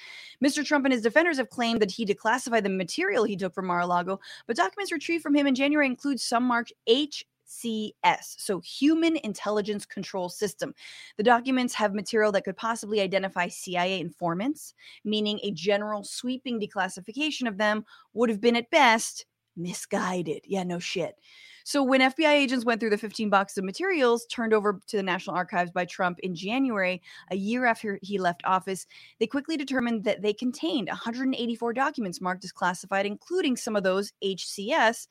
[0.45, 0.65] Mr.
[0.65, 3.81] Trump and his defenders have claimed that he declassified the material he took from Mar
[3.81, 7.27] a Lago, but documents retrieved from him in January include some marked H.
[7.49, 10.75] CS, so Human Intelligence Control System.
[11.17, 14.75] The documents have material that could possibly identify CIA informants,
[15.05, 19.27] meaning a general sweeping declassification of them would have been at best
[19.57, 20.43] misguided.
[20.45, 21.17] Yeah, no shit.
[21.67, 25.03] So when FBI agents went through the 15 boxes of materials turned over to the
[25.03, 27.03] National Archives by Trump in January,
[27.33, 28.87] a year after he left office,
[29.19, 34.13] they quickly determined that they contained 184 documents marked as classified, including some of those
[34.23, 35.09] HCS.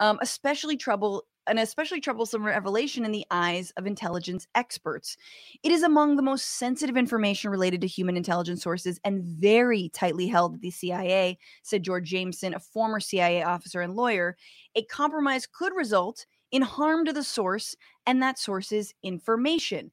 [0.00, 5.16] Um, especially trouble an especially troublesome revelation in the eyes of intelligence experts.
[5.62, 10.28] It is among the most sensitive information related to human intelligence sources and very tightly
[10.28, 14.36] held at the CIA, said George Jameson, a former CIA officer and lawyer.
[14.74, 19.90] A compromise could result in harm to the source and that source's information.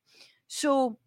[0.48, 0.98] So,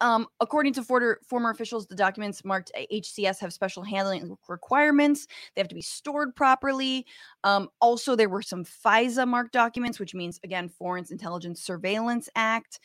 [0.00, 5.26] um, according to former, former officials, the documents marked HCS have special handling requirements.
[5.54, 7.06] They have to be stored properly.
[7.42, 12.80] Um, also, there were some FISA marked documents, which means, again, Foreign Intelligence Surveillance Act.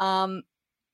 [0.00, 0.42] Um,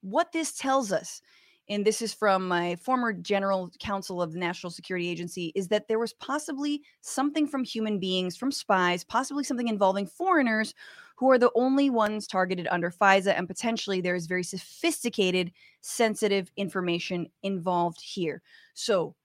[0.01, 1.21] what this tells us
[1.69, 5.87] and this is from my former general counsel of the National Security Agency, is that
[5.87, 10.73] there was possibly something from human beings, from spies, possibly something involving foreigners
[11.15, 16.51] who are the only ones targeted under FISA, and potentially there is very sophisticated, sensitive
[16.57, 18.41] information involved here.
[18.73, 19.15] So,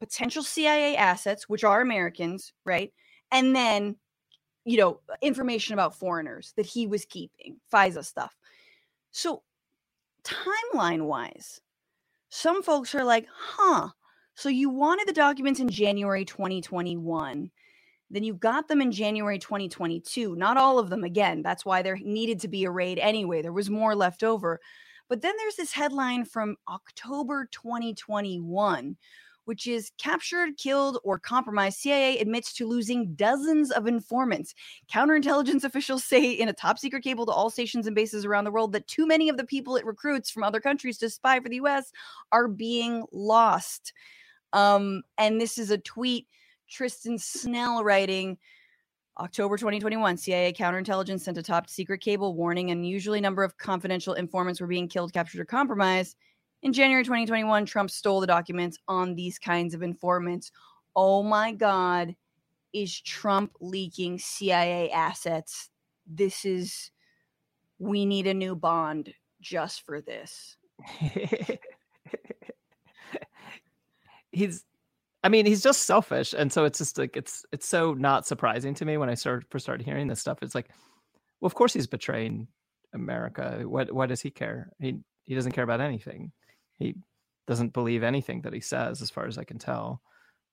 [0.00, 2.92] potential CIA assets, which are Americans, right?
[3.32, 3.96] And then,
[4.64, 8.36] you know, information about foreigners that he was keeping, FISA stuff.
[9.10, 9.42] So,
[10.24, 11.60] timeline wise,
[12.28, 13.88] some folks are like, huh,
[14.34, 17.50] so you wanted the documents in January 2021.
[18.10, 20.36] Then you got them in January 2022.
[20.36, 21.42] Not all of them, again.
[21.42, 23.42] That's why there needed to be a raid anyway.
[23.42, 24.60] There was more left over.
[25.08, 28.96] But then there's this headline from October 2021
[29.48, 34.54] which is captured, killed, or compromised, CIA admits to losing dozens of informants.
[34.92, 38.50] Counterintelligence officials say in a top secret cable to all stations and bases around the
[38.50, 41.48] world that too many of the people it recruits from other countries to spy for
[41.48, 41.90] the US
[42.30, 43.94] are being lost.
[44.52, 46.26] Um, and this is a tweet
[46.68, 48.36] Tristan Snell writing.
[49.18, 54.60] October 2021, CIA counterintelligence sent a top secret cable warning unusually number of confidential informants
[54.60, 56.18] were being killed, captured, or compromised.
[56.62, 60.50] In January 2021, Trump stole the documents on these kinds of informants.
[60.96, 62.16] Oh my God,
[62.72, 65.70] is Trump leaking CIA assets?
[66.06, 66.90] This is,
[67.78, 70.56] we need a new bond just for this.
[74.32, 74.64] he's,
[75.22, 76.34] I mean, he's just selfish.
[76.36, 79.46] And so it's just like, it's, it's so not surprising to me when I start,
[79.48, 80.42] first started hearing this stuff.
[80.42, 80.70] It's like,
[81.40, 82.48] well, of course he's betraying
[82.94, 83.62] America.
[83.64, 84.72] What, what does he care?
[84.80, 86.32] He, he doesn't care about anything
[86.78, 86.96] he
[87.46, 90.02] doesn't believe anything that he says, as far as I can tell.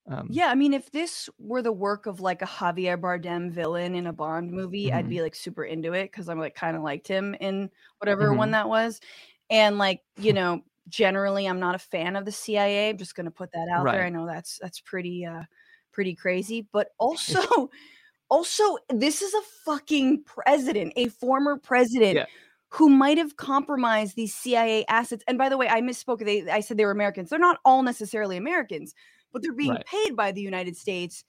[0.08, 3.96] Um, yeah, I mean, if this were the work of like a Javier Bardem villain
[3.96, 4.98] in a Bond movie, mm-hmm.
[4.98, 8.28] I'd be like super into it because I'm like kind of liked him in whatever
[8.28, 8.38] mm-hmm.
[8.38, 9.02] one that was.
[9.50, 12.90] And like, you know, generally I'm not a fan of the CIA.
[12.90, 13.94] I'm just gonna put that out right.
[13.94, 14.06] there.
[14.06, 15.44] I know that's that's pretty uh
[15.92, 17.72] pretty crazy, but also
[18.30, 22.26] also this is a fucking president, a former president yeah
[22.70, 25.24] who might have compromised these CIA assets.
[25.28, 26.24] And by the way, I misspoke.
[26.24, 27.30] They, I said they were Americans.
[27.30, 28.94] They're not all necessarily Americans,
[29.32, 29.86] but they're being right.
[29.86, 31.24] paid by the United States.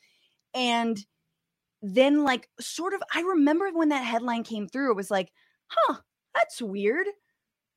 [0.55, 0.99] And
[1.83, 5.31] then, like, sort of, I remember when that headline came through, it was like,
[5.67, 5.97] huh,
[6.35, 7.07] that's weird.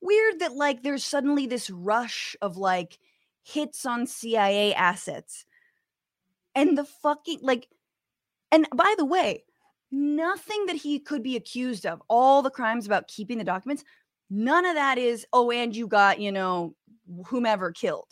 [0.00, 2.98] Weird that, like, there's suddenly this rush of like
[3.42, 5.44] hits on CIA assets.
[6.54, 7.68] And the fucking, like,
[8.50, 9.44] and by the way,
[9.90, 13.84] nothing that he could be accused of, all the crimes about keeping the documents,
[14.30, 16.74] none of that is, oh, and you got, you know,
[17.26, 18.08] whomever killed.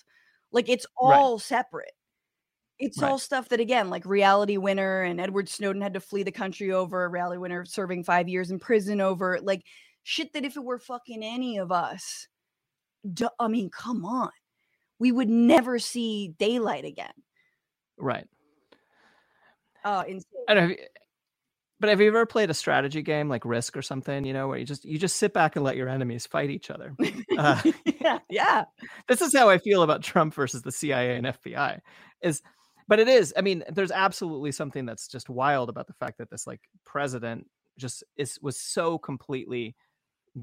[0.52, 1.40] Like it's all right.
[1.40, 1.92] separate.
[2.78, 3.10] It's right.
[3.10, 6.72] all stuff that again, like Reality Winner and Edward Snowden had to flee the country
[6.72, 9.64] over, Reality Winner serving five years in prison over, like
[10.04, 12.28] shit that if it were fucking any of us,
[13.12, 14.30] duh, I mean, come on,
[14.98, 17.12] we would never see daylight again.
[17.98, 18.26] Right.
[19.84, 20.44] Oh, insane.
[20.48, 20.76] I don't know.
[21.80, 24.24] But have you ever played a strategy game like Risk or something?
[24.24, 26.70] You know, where you just you just sit back and let your enemies fight each
[26.70, 26.94] other.
[27.36, 27.62] Uh,
[28.00, 28.64] yeah, yeah.
[29.06, 31.80] This is how I feel about Trump versus the CIA and FBI.
[32.22, 32.42] Is
[32.88, 33.32] but it is.
[33.36, 37.46] I mean, there's absolutely something that's just wild about the fact that this like president
[37.78, 39.76] just is was so completely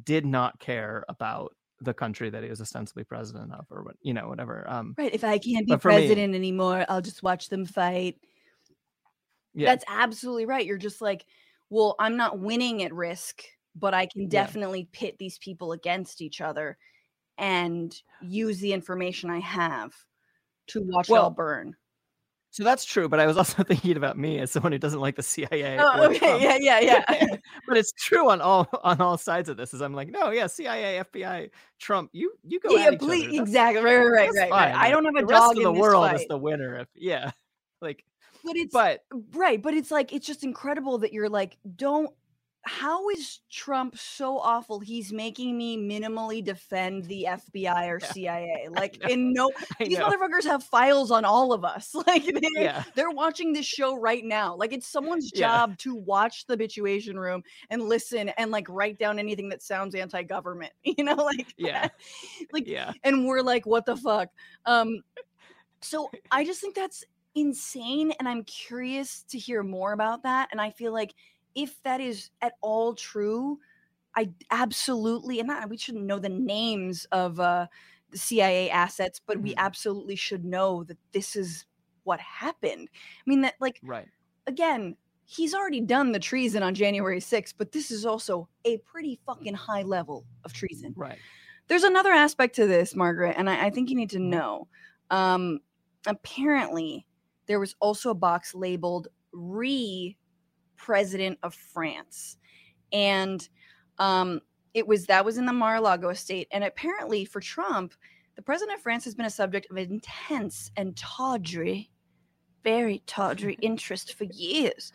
[0.04, 4.14] did not care about the country that he was ostensibly president of, or what you
[4.14, 4.66] know, whatever.
[4.70, 5.14] Um, right.
[5.14, 8.16] If I can't be president me, anymore, I'll just watch them fight.
[9.56, 9.70] Yeah.
[9.70, 10.66] That's absolutely right.
[10.66, 11.26] You're just like,
[11.70, 13.44] well, I'm not winning at risk,
[13.76, 15.00] but I can definitely yeah.
[15.00, 16.78] pit these people against each other
[17.38, 19.94] and use the information I have
[20.68, 21.76] to watch well, it all burn.
[22.56, 25.18] So that's true, but I was also thinking about me as someone who doesn't like
[25.18, 25.78] the CIA.
[25.78, 26.42] Oh, okay, Trump.
[26.42, 27.26] yeah, yeah, yeah.
[27.68, 29.74] but it's true on all on all sides of this.
[29.74, 33.98] Is I'm like, no, yeah, CIA, FBI, Trump, you you go yeah, please, exactly, right,
[33.98, 34.74] right, right, right.
[34.74, 36.22] I don't have a the dog rest in of the world fight.
[36.22, 36.80] is the winner.
[36.80, 37.32] If yeah,
[37.82, 38.06] like
[38.46, 39.04] but it's but
[39.34, 42.12] right, but it's like it's just incredible that you're like, don't
[42.66, 44.80] how is Trump so awful?
[44.80, 48.68] He's making me minimally defend the FBI or CIA.
[48.72, 51.96] Like, in no, these motherfuckers have files on all of us.
[52.06, 52.84] Like, they, yeah.
[52.94, 54.56] they're watching this show right now.
[54.56, 55.76] Like, it's someone's job yeah.
[55.80, 60.72] to watch the Bitchuation Room and listen and like write down anything that sounds anti-government.
[60.84, 61.88] You know, like, yeah,
[62.54, 62.94] like, yeah.
[63.04, 64.30] And we're like, what the fuck?
[64.66, 65.02] Um,
[65.82, 67.04] so I just think that's
[67.36, 71.14] insane and i'm curious to hear more about that and i feel like
[71.54, 73.60] if that is at all true
[74.16, 77.68] i absolutely and not, we shouldn't know the names of uh,
[78.12, 79.60] the cia assets but we mm-hmm.
[79.66, 81.66] absolutely should know that this is
[82.06, 82.88] what happened.
[82.94, 84.08] I mean that like right.
[84.48, 84.96] again
[85.26, 89.56] he's already done the treason on january 6th but this is also a pretty fucking
[89.56, 90.94] high level of treason.
[90.96, 91.18] Right.
[91.68, 94.30] There's another aspect to this margaret and i, I think you need to mm-hmm.
[94.30, 94.68] know.
[95.12, 95.60] Um
[96.08, 97.08] apparently
[97.48, 100.18] there was also a box labeled re
[100.78, 102.38] president of France.
[102.92, 103.48] And
[103.98, 104.42] um,
[104.74, 106.48] it was that was in the Mar-a-Lago estate.
[106.52, 107.94] And apparently for Trump,
[108.36, 111.90] the president of France has been a subject of intense and tawdry,
[112.64, 114.92] very tawdry interest for years.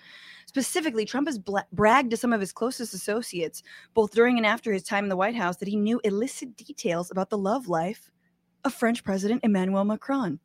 [0.47, 3.63] Specifically, Trump has bla- bragged to some of his closest associates,
[3.95, 7.11] both during and after his time in the White House, that he knew illicit details
[7.11, 8.11] about the love life
[8.65, 10.41] of French President Emmanuel Macron.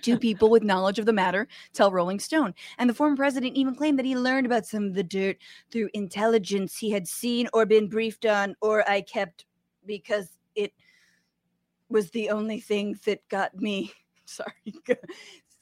[0.00, 2.54] Two people with knowledge of the matter tell Rolling Stone.
[2.78, 5.36] And the former president even claimed that he learned about some of the dirt
[5.70, 9.44] through intelligence he had seen or been briefed on, or I kept
[9.86, 10.72] because it
[11.88, 13.92] was the only thing that got me.
[14.24, 14.50] Sorry.
[14.86, 14.96] so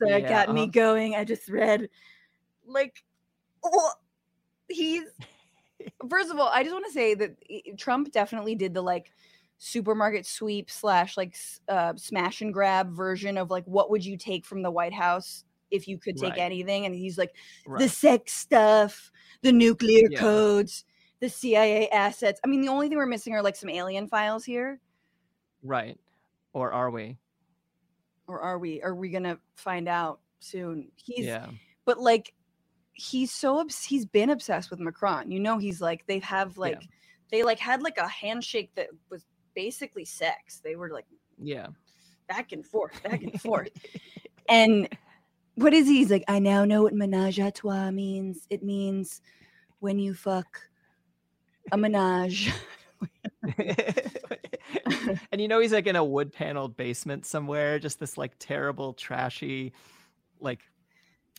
[0.02, 0.52] yeah, got uh-huh.
[0.52, 1.14] me going.
[1.16, 1.88] I just read,
[2.66, 3.02] like,
[3.64, 3.92] oh,
[4.68, 5.04] he's.
[6.10, 7.36] First of all, I just want to say that
[7.78, 9.12] Trump definitely did the like
[9.62, 11.36] supermarket sweep slash like
[11.68, 15.44] uh, smash and grab version of like what would you take from the White House
[15.70, 16.40] if you could take right.
[16.40, 16.86] anything?
[16.86, 17.34] And he's like
[17.66, 17.78] right.
[17.78, 20.18] the sex stuff, the nuclear yeah.
[20.18, 20.84] codes,
[21.20, 22.40] the CIA assets.
[22.42, 24.80] I mean, the only thing we're missing are like some alien files here.
[25.62, 25.98] Right.
[26.54, 27.18] Or are we?
[28.26, 28.80] Or are we?
[28.82, 30.90] Are we gonna find out soon?
[30.96, 31.46] He's yeah.
[31.84, 32.32] But like,
[32.92, 35.30] he's so obs- he's been obsessed with Macron.
[35.30, 36.78] You know, he's like they have like.
[36.80, 36.86] Yeah.
[37.30, 40.60] They like had like a handshake that was basically sex.
[40.62, 41.06] They were like,
[41.38, 41.68] yeah,
[42.28, 43.70] back and forth, back and forth.
[44.48, 44.88] and
[45.54, 45.98] what is he?
[45.98, 48.46] He's like, I now know what menage a trois means.
[48.50, 49.20] It means
[49.80, 50.60] when you fuck
[51.72, 52.52] a menage.
[55.32, 58.92] and you know he's like in a wood paneled basement somewhere, just this like terrible,
[58.94, 59.72] trashy,
[60.40, 60.60] like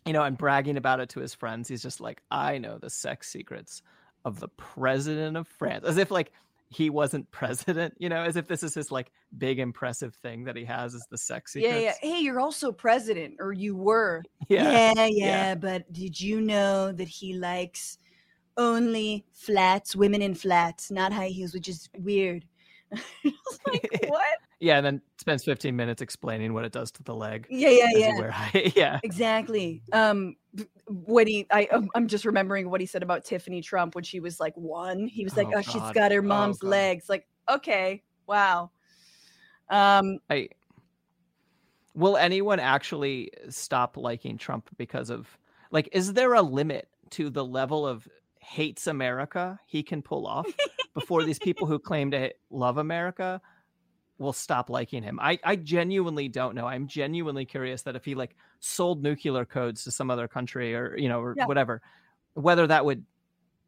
[0.06, 1.68] you know, and bragging about it to his friends.
[1.68, 3.84] He's just like, I know the sex secrets
[4.26, 6.32] of the president of France, as if like
[6.72, 10.56] he wasn't president, you know, as if this is his like big impressive thing that
[10.56, 11.94] he has is the sex Yeah, yeah.
[12.02, 14.24] Hey, you're also president, or you were.
[14.48, 14.72] Yeah.
[14.72, 15.56] yeah, yeah, yeah.
[15.56, 18.00] But did you know that he likes
[18.58, 22.46] only flats, women in flats, not high heels, which is weird
[23.68, 24.38] like, what?
[24.60, 27.48] Yeah, and then spends 15 minutes explaining what it does to the leg.
[27.50, 28.72] Yeah, yeah, yeah.
[28.76, 29.00] yeah.
[29.04, 29.82] Exactly.
[29.92, 30.36] Um,
[30.88, 34.20] what he, I, um, I'm just remembering what he said about Tiffany Trump when she
[34.20, 35.08] was like one.
[35.08, 36.68] He was like, Oh, "Oh, she's got her Oh, mom's God.
[36.68, 38.72] legs." Like, okay, wow.
[39.70, 40.50] Um, I
[41.94, 45.38] will anyone actually stop liking Trump because of
[45.72, 48.08] like is there a limit to the level of
[48.52, 50.48] hates America he can pull off
[50.94, 53.42] before these people who claim to love America
[54.20, 55.20] will stop liking him?
[55.22, 56.68] I I genuinely don't know.
[56.68, 60.98] I'm genuinely curious that if he like sold nuclear codes to some other country or
[60.98, 61.46] you know or Yeah.
[61.46, 61.82] whatever
[62.36, 63.06] whether that would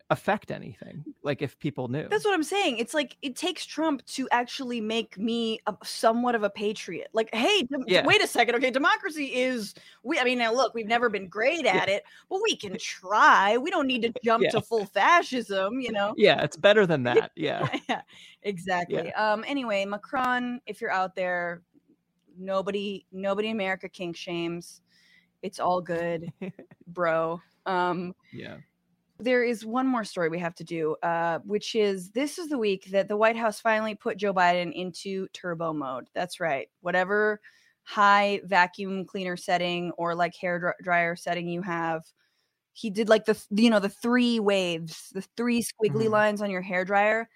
[0.09, 2.07] affect anything like if people knew.
[2.09, 2.77] That's what I'm saying.
[2.77, 7.07] It's like it takes Trump to actually make me a, somewhat of a patriot.
[7.13, 8.05] Like, hey, dem- Yeah.
[8.05, 8.55] wait a second.
[8.55, 9.73] Okay, democracy is
[10.03, 10.19] we.
[10.19, 13.57] I mean, now look, we've never been great at it, but we can try.
[13.57, 14.51] We don't need to jump Yeah.
[14.51, 15.79] to full fascism.
[15.79, 16.13] You know.
[16.17, 17.31] yeah, it's better than that.
[17.35, 17.67] Yeah.
[17.89, 18.01] yeah,
[18.43, 19.11] exactly.
[19.13, 19.43] Um.
[19.47, 21.61] Anyway, Macron, if you're out there,
[22.37, 24.81] nobody, nobody in America kink shames.
[25.41, 26.31] It's all good,
[26.87, 27.41] bro.
[27.65, 28.57] Um Yeah.
[29.19, 32.57] There is one more story we have to do, uh, which is this is the
[32.57, 36.07] week that the White House finally put Joe Biden into turbo mode.
[36.13, 36.69] That's right.
[36.81, 37.39] Whatever
[37.83, 42.03] high vacuum cleaner setting or like hair dryer setting you have,
[42.73, 46.11] he did like the you know the three waves, the three squiggly Mhm.
[46.11, 47.29] lines on your hair dryer.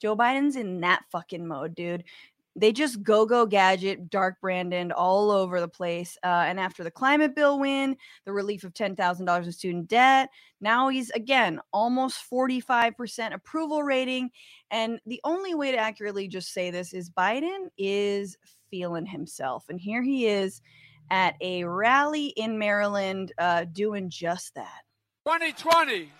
[0.00, 2.04] Joe Biden's in that fucking mode, dude.
[2.58, 6.18] They just go go gadget, dark Brandon all over the place.
[6.24, 9.88] Uh, and after the climate bill win, the relief of ten thousand dollars in student
[9.88, 10.30] debt,
[10.60, 14.30] now he's again almost forty five percent approval rating.
[14.70, 18.36] And the only way to accurately just say this is Biden is
[18.70, 20.60] feeling himself, and here he is
[21.10, 24.82] at a rally in Maryland, uh, doing just that.
[25.24, 26.10] 2020,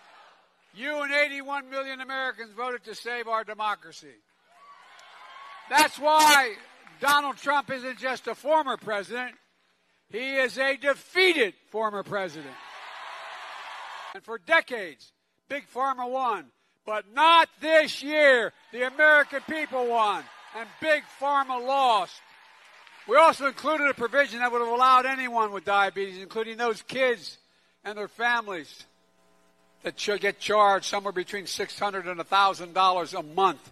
[0.74, 4.14] you and 81 million Americans voted to save our democracy.
[5.70, 6.54] That's why
[7.00, 9.34] Donald Trump isn't just a former president,
[10.10, 12.54] he is a defeated former president.
[14.14, 15.12] And for decades,
[15.48, 16.46] Big Pharma won.
[16.86, 18.52] But not this year.
[18.72, 20.24] The American people won.
[20.56, 22.20] And Big Pharma lost.
[23.06, 27.38] We also included a provision that would have allowed anyone with diabetes, including those kids
[27.84, 28.84] and their families,
[29.82, 33.70] that should get charged somewhere between 600 and $1,000 a month.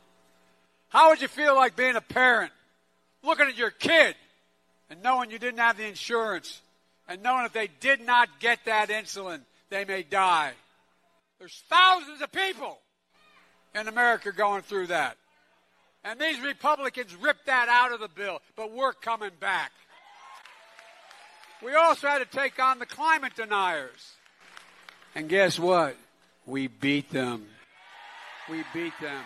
[0.89, 2.53] How would you feel like being a parent,
[3.23, 4.15] looking at your kid
[4.89, 6.61] and knowing you didn't have the insurance
[7.09, 10.53] and knowing if they did not get that insulin, they may die?
[11.39, 12.79] There's thousands of people
[13.75, 15.17] in America going through that.
[16.05, 19.73] And these Republicans ripped that out of the bill, but we're coming back.
[21.63, 24.15] We also had to take on the climate deniers.
[25.15, 25.97] And guess what?
[26.47, 27.47] We beat them.
[28.49, 29.25] We beat them.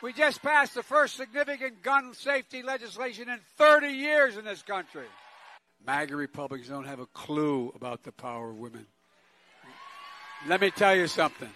[0.00, 5.06] We just passed the first significant gun safety legislation in 30 years in this country.
[5.84, 8.86] MAGA Republicans don't have a clue about the power of women.
[10.46, 11.50] Let me tell you something.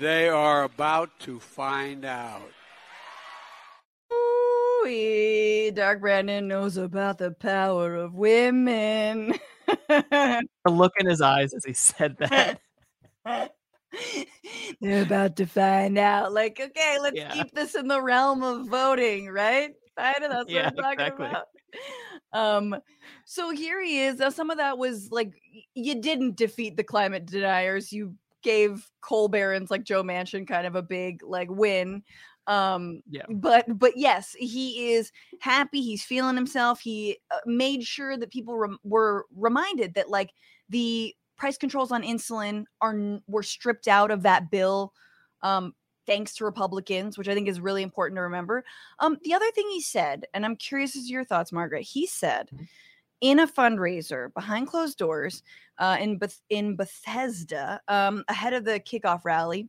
[0.00, 2.50] They are about to find out.
[4.12, 9.34] Ooh, Dark Brandon knows about the power of women.
[9.88, 12.58] The look in his eyes as he said that.
[14.80, 16.32] They're about to find out.
[16.32, 17.32] Like, okay, let's Yeah.
[17.32, 19.70] keep this in the realm of voting, right?
[19.70, 21.26] Of that's Yeah, what I'm talking exactly.
[21.26, 21.46] about.
[22.32, 22.76] Um,
[23.24, 24.18] so here he is.
[24.18, 25.32] Now, some of that was like
[25.74, 27.92] you didn't defeat the climate deniers.
[27.92, 32.02] You gave coal barons like Joe Manchin kind of a big like win.
[32.46, 33.24] Um, Yeah.
[33.28, 35.80] but but yes, he is happy.
[35.80, 36.80] He's feeling himself.
[36.80, 40.30] He uh, made sure that people rem- were reminded that like
[40.68, 44.92] the price controls on insulin are were stripped out of that bill
[45.42, 45.74] um
[46.06, 48.64] thanks to republicans which i think is really important to remember
[48.98, 52.06] um the other thing he said and i'm curious as to your thoughts margaret he
[52.06, 52.68] said Mhm.
[53.20, 55.42] in a fundraiser behind closed doors
[55.78, 59.68] uh, in Beth- in Bethesda um, ahead of the kickoff rally,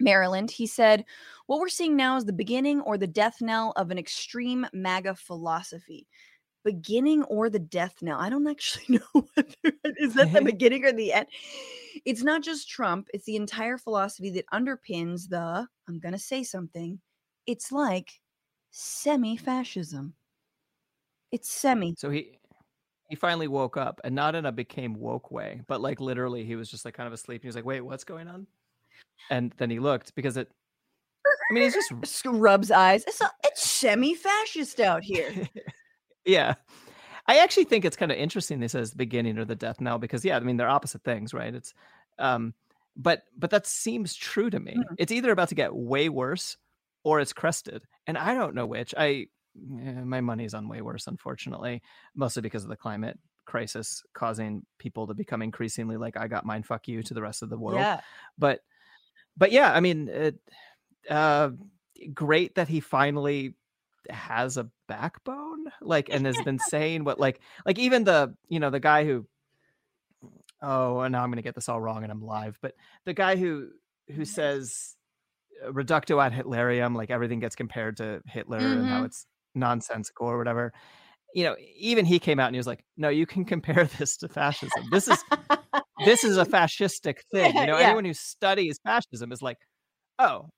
[0.00, 0.50] Maryland.
[0.50, 1.04] He said,
[1.46, 5.14] "What we're seeing now is the beginning or the death knell of an extreme MAGA
[5.14, 6.08] philosophy."
[6.64, 8.18] Beginning or the death knell.
[8.18, 11.26] I don't actually know whether is that the beginning or the end.
[12.04, 15.68] It's not just Trump; it's the entire philosophy that underpins the.
[15.88, 17.00] I'm going to say something.
[17.46, 18.20] It's like
[18.70, 20.14] semi-fascism.
[21.30, 21.94] It's semi.
[21.98, 22.38] So he
[23.08, 26.56] he finally woke up and not in a became woke way, but like literally he
[26.56, 27.40] was just like kind of asleep.
[27.40, 28.46] and He was like, wait, what's going on?
[29.30, 30.50] And then he looked because it
[31.50, 33.04] I mean he's just Scrubs eyes.
[33.06, 35.48] It's a, it's semi-fascist out here.
[36.24, 36.54] yeah.
[37.26, 39.98] I actually think it's kind of interesting they says the beginning or the death knell
[39.98, 41.54] because yeah, I mean they're opposite things, right?
[41.54, 41.74] It's
[42.18, 42.54] um
[42.96, 44.76] but but that seems true to me.
[44.76, 44.96] Mhm.
[44.98, 46.56] It's either about to get way worse
[47.02, 47.84] or it's crested.
[48.06, 48.94] And I don't know which.
[48.96, 51.82] I eh, my money's on way worse, unfortunately,
[52.14, 56.62] mostly because of the climate crisis causing people to become increasingly like I got mine,
[56.62, 57.80] fuck you to the rest of the world.
[57.80, 58.00] Yeah.
[58.38, 58.60] But
[59.36, 60.38] but yeah, I mean, it,
[61.10, 61.50] uh,
[62.12, 63.54] great that he finally
[64.10, 68.70] has a backbone, like, and has been saying what, like, like even the you know
[68.70, 69.26] the guy who,
[70.62, 72.74] oh, and now I'm gonna get this all wrong, and I'm live, but
[73.04, 73.70] the guy who
[74.14, 74.96] who says
[75.64, 79.06] uh, reducto ad Hitlerium, like everything gets compared to Hitler and how Mhm.
[79.06, 80.72] it's nonsensical or whatever.
[81.34, 84.16] You know, even he came out and he was like, "No, you can compare this
[84.18, 84.88] to fascism.
[84.90, 85.24] This is
[85.98, 87.58] this is a fascistic thing.
[87.58, 87.86] You know, Yeah.
[87.86, 89.58] anyone who studies fascism is like,
[90.18, 90.50] oh,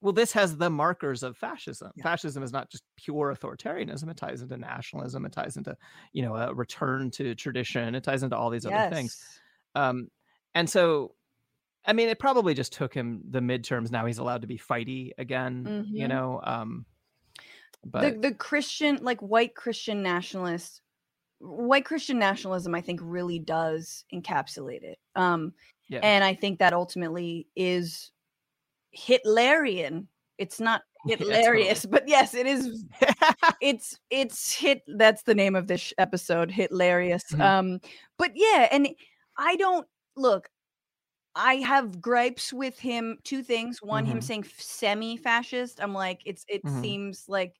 [0.00, 1.92] well, this has the markers of fascism.
[2.02, 4.10] Fascism is not just pure authoritarianism.
[4.10, 5.24] It ties into nationalism.
[5.26, 5.76] It ties into,
[6.12, 7.94] you know, a return to tradition.
[7.94, 9.16] It ties into all these other things.
[9.16, 9.40] Yes.
[9.74, 10.08] Um,
[10.54, 11.16] and so,
[11.86, 13.90] I mean, it probably just took him the midterms.
[13.90, 15.72] Now he's allowed to be fighty again.
[15.94, 16.08] You Mhm.
[16.08, 16.86] know, um,
[17.96, 20.82] the but the Christian like white Christian nationalist
[21.40, 24.98] white Christian nationalism I think really does encapsulate it.
[25.16, 25.54] Um
[25.88, 28.12] yeah, and I think that ultimately is
[28.96, 30.06] Hitlerian.
[30.38, 32.84] It's not Yeah, hilarious, but yes, it is
[33.60, 37.40] it's it's hit that's the name of this sh- episode hitlerious Mhm.
[37.40, 37.80] um
[38.18, 38.88] but yeah and
[39.38, 39.86] i don't
[40.16, 40.48] look
[41.34, 44.22] i have gripes with him two things one him Mhm.
[44.22, 46.80] saying semi-fascist i'm like it's it Mhm.
[46.82, 47.54] seems like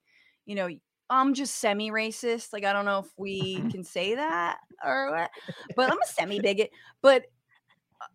[0.47, 0.69] you know
[1.11, 5.31] i'm just semi-racist like i don't know if we can say that or what
[5.77, 6.71] but i'm a semi-bigot
[7.03, 7.25] but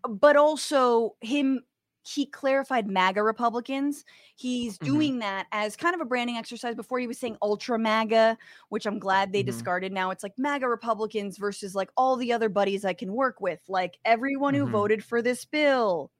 [0.04, 1.62] uh, but also him
[2.04, 4.04] he clarified MAGA Republicans.
[4.36, 4.86] He's Mhm.
[4.86, 6.76] doing that as kind of a branding exercise.
[6.76, 8.38] Before he was saying ultra MAGA,
[8.70, 9.48] which I'm glad they Mhm.
[9.48, 9.92] discarded.
[9.94, 13.62] Now it's like MAGA Republicans versus like all the other buddies I can work with,
[13.70, 14.72] like everyone who Mhm.
[14.72, 16.12] voted for this bill.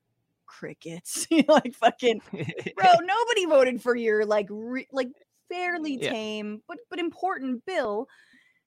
[0.46, 2.22] Crickets, like fucking
[2.78, 2.94] bro.
[3.02, 5.10] Nobody voted for your like re- like
[5.50, 6.12] fairly Yeah.
[6.12, 8.08] tame but but important bill.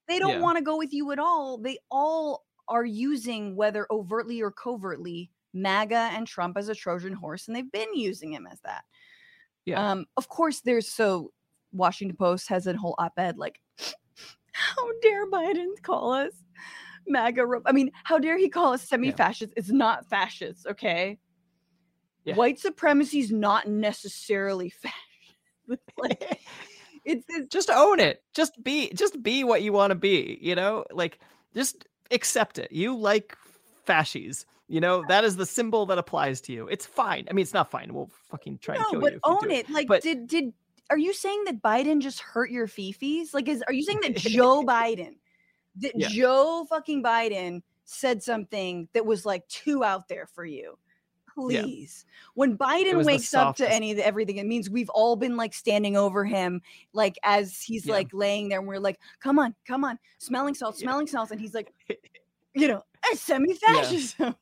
[0.08, 0.40] They don't Yeah.
[0.40, 1.58] want to go with you at all.
[1.58, 7.46] They all are using whether overtly or covertly MAGA and Trump as a Trojan horse,
[7.46, 8.84] and they've been using him as that.
[9.64, 9.90] Yeah.
[9.90, 11.32] Um, of course, there's so
[11.72, 13.60] Washington Post has a whole op-ed like,
[14.52, 16.32] how dare Biden call us
[17.06, 17.44] MAGA?
[17.66, 19.52] I mean, how dare he call us semi-fascist?
[19.56, 21.18] It's not fascist, okay?
[22.24, 22.34] Yeah.
[22.34, 25.02] White supremacy is not necessarily fascist.
[25.98, 26.40] like,
[27.06, 30.54] it's, it's just own it just be just be what you want to be you
[30.54, 31.20] know like
[31.54, 33.36] just accept it you like
[33.84, 37.42] fasces you know that is the symbol that applies to you it's fine i mean
[37.42, 39.50] it's not fine we'll fucking try and no, kill but you if you own do
[39.50, 39.70] it.
[39.70, 40.52] Like, But- did did
[40.88, 43.34] are you saying that Biden just hurt your fifis?
[43.34, 45.16] Like, is are you saying that Joe Biden,
[45.80, 46.06] that Yeah.
[46.08, 50.78] Joe fucking Biden said something that was like too out there for you?
[51.36, 51.62] Yeah.
[51.62, 55.36] Please, when Biden wakes up to any of the, everything, it means we've all been
[55.36, 56.62] like standing over him,
[56.92, 57.92] like as he's Yeah.
[57.94, 60.84] like laying there, and we're like, "Come on, come on, smelling salt, Yeah.
[60.84, 61.74] smelling salt," and he's like,
[62.54, 64.34] you know, "It's semi-fascism."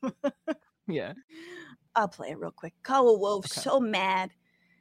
[0.86, 1.12] yeah
[1.96, 2.74] I'll play it real quick.
[2.82, 3.60] Kawa Wolf, Okay.
[3.60, 4.30] so mad.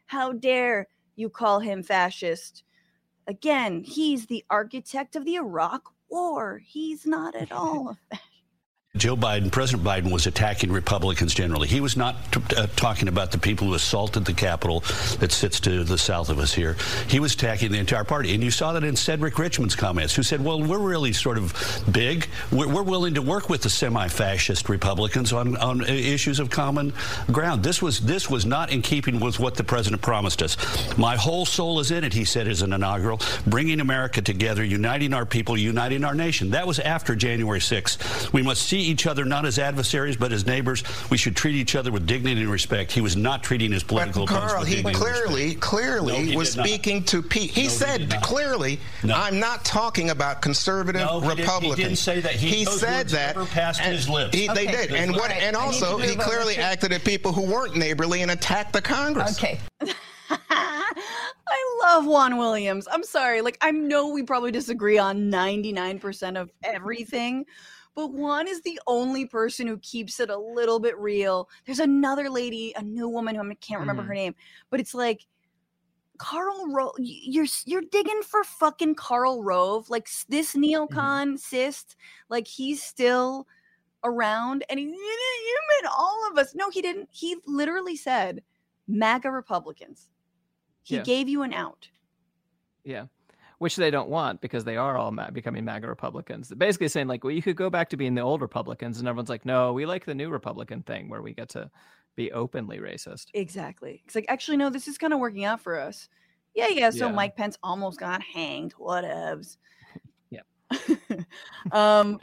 [0.07, 2.63] How dare you call him fascist?
[3.27, 6.59] Again, he's the architect of the Iraq War.
[6.65, 7.89] He's not at all.
[8.11, 8.21] a fa-
[8.95, 11.67] Joe Biden, President Biden was attacking Republicans generally.
[11.67, 12.15] He was not
[12.55, 14.81] uh, talking about the people who assaulted the Capitol
[15.17, 16.77] that sits to the south of us here.
[17.07, 18.35] He was attacking the entire party.
[18.35, 21.55] And you saw that in Cedric Richmond's comments, who said, well, we're really sort of
[21.91, 22.27] big.
[22.51, 26.93] We're, we're willing to work with the semi-fascist Republicans on, on uh, issues of common
[27.31, 27.63] ground.
[27.63, 30.55] This was, this was not in keeping with what the president promised us.
[30.99, 35.15] My whole soul is in it, he said as an inaugural, bringing America together, uniting
[35.15, 36.51] our people, uniting our nation.
[36.51, 38.31] That was after January 6th.
[38.31, 40.83] We must see each other not as adversaries, but as neighbors.
[41.09, 42.91] We should treat each other with dignity and respect.
[42.91, 45.25] He was not treating his political But opponents Karl, with he dignity and respect.
[45.25, 47.51] clearly, clearly No, he was speaking to Pete.
[47.51, 48.23] He No, said did not.
[48.23, 49.15] clearly, No.
[49.15, 52.33] "I'm not talking about conservative No, he didn't- he Republicans." didn't say that.
[52.35, 53.35] He- those said words that.
[53.35, 54.35] never passed and his lips.
[54.37, 54.87] he- They Okay.
[54.87, 55.29] did, and what?
[55.29, 55.41] right.
[55.41, 58.73] And also, to he move clearly to- acted at people who weren't neighborly and attacked
[58.73, 59.37] the Congress.
[59.37, 59.59] Okay.
[60.29, 62.87] I love Juan Williams.
[62.91, 63.41] I'm sorry.
[63.41, 67.45] Like, I know we probably disagree on 99% of everything,
[67.95, 71.49] but Juan is the only person who keeps it a little bit real.
[71.65, 74.07] There's another lady, a new woman who I can't remember Mhm.
[74.07, 74.35] her name,
[74.69, 75.27] but it's like,
[76.17, 81.95] Karl Rove, you're you're digging for fucking Karl Rove, like this neocon cyst,
[82.29, 83.47] like he's still
[84.03, 86.53] around, and he you, you meant all of us.
[86.53, 87.09] No, he didn't.
[87.11, 88.43] He literally said,
[88.87, 90.11] "MAGA Republicans."
[90.83, 91.03] He Yeah.
[91.03, 91.89] gave you an out.
[92.85, 93.07] yeah
[93.63, 96.49] which they don't want because they are all ma- becoming MAGA Republicans.
[96.49, 99.07] They're basically saying like, well, you could go back to being the old Republicans, and
[99.07, 101.71] everyone's like, no, we like the new Republican thing where we get to
[102.17, 103.27] be openly racist.
[103.33, 104.03] Exactly.
[104.05, 106.09] It's like, actually, no, this is kind of working out for us.
[106.53, 106.89] Yeah, yeah.
[106.89, 107.13] So Yeah.
[107.13, 108.73] Mike Pence almost got hanged.
[108.75, 109.55] Whatevs.
[110.29, 110.45] Yep.
[111.71, 112.19] um,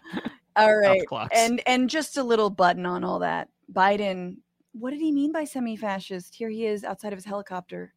[0.57, 1.07] all right.
[1.07, 1.35] clocks.
[1.35, 3.49] And and just a little button on all that.
[3.73, 4.37] Biden,
[4.73, 6.35] what did he mean by semi-fascist?
[6.35, 7.95] Here he is outside of his helicopter.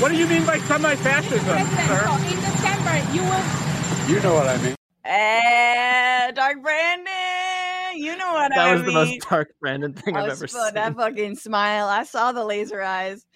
[0.00, 2.69] What do you mean by semi-fascism, sir?
[2.90, 4.74] So in December, you will You know what I mean.
[5.04, 8.84] Eh, Dark Brandon, you know what That I mean.
[8.84, 10.74] That was the most dark Brandon thing I I've was ever fu- seen.
[10.74, 11.86] That fucking smile.
[11.86, 13.26] I saw the laser eyes.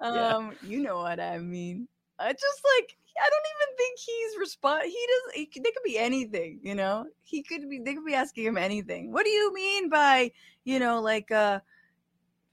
[0.00, 0.50] Um, Yeah.
[0.62, 1.88] you know what I mean.
[2.18, 4.82] I just like I don't even think he's respond.
[4.84, 5.34] He does.
[5.34, 7.06] He, they could be anything, you know.
[7.24, 7.80] He could be.
[7.80, 9.10] They could be asking him anything.
[9.12, 10.30] What do you mean by
[10.64, 11.58] you know like uh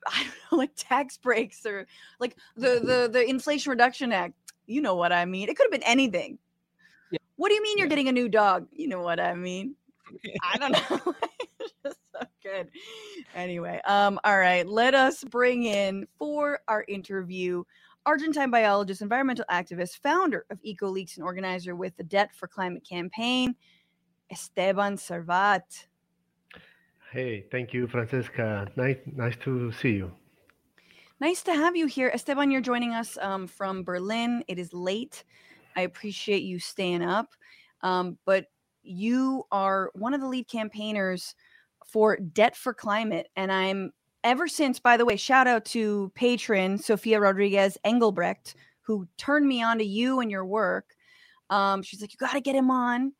[0.08, 1.86] I don't know like tax breaks or
[2.20, 4.34] like the the the Inflation Reduction Act.
[4.68, 5.49] You know what I mean.
[5.49, 6.38] It could have been anything.
[7.11, 7.20] Yeah.
[7.36, 7.89] What do you mean you're Yeah.
[7.89, 8.68] getting a new dog?
[8.72, 9.76] You know what I mean.
[10.43, 10.72] I don't
[11.05, 11.16] know.
[11.84, 12.70] Just so good.
[13.36, 17.63] Anyway, um, all right, let us bring in for our interview
[18.07, 23.55] Argentine biologist, environmental activist, founder of EcoLeaks, and organizer with the Debt for Climate campaign,
[24.30, 25.88] Esteban Servat.
[27.11, 28.68] Hey, thank you, Francesca.
[28.76, 30.11] Nice, nice to see you.
[31.22, 32.11] Nice to have you here.
[32.13, 34.43] Esteban, you're joining us um, from Berlin.
[34.49, 35.24] It is late.
[35.78, 37.30] I appreciate you staying up.
[37.82, 38.47] Um, but
[38.84, 41.34] you are one of the lead campaigners
[41.88, 43.30] for Debt for Climate.
[43.38, 43.93] And I'm
[44.26, 49.63] ever since, by the way, shout out to patron Sophia Rodriguez Engelbrecht, who turned me
[49.63, 50.95] on to you and your work.
[51.49, 53.13] Um, she's like, you got to get him on.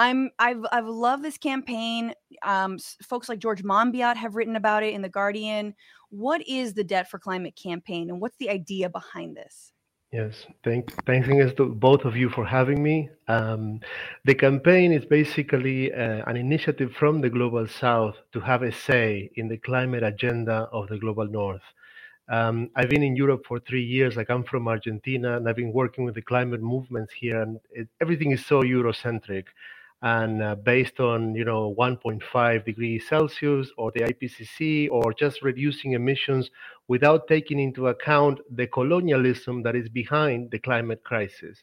[0.00, 2.14] I'm I've I've loved this campaign.
[2.42, 5.74] Um, folks like George Monbiot have written about it in the Guardian.
[6.08, 9.72] What is the Debt for Climate campaign, and what's the idea behind this?
[10.10, 13.10] Yes, thank, thanks again to both of you for having me.
[13.28, 13.78] Um,
[14.24, 19.30] the campaign is basically uh, an initiative from the Global South to have a say
[19.36, 21.62] in the climate agenda of the Global North.
[22.28, 24.16] Um, I've been in Europe for three years.
[24.16, 27.60] Like I come from Argentina, and I've been working with the climate movements here, and
[27.70, 29.44] it, everything is so Eurocentric
[30.02, 35.92] and uh, based on you know 1.5 degrees Celsius or the IPCC or just reducing
[35.92, 36.50] emissions
[36.88, 41.62] without taking into account the colonialism that is behind the climate crisis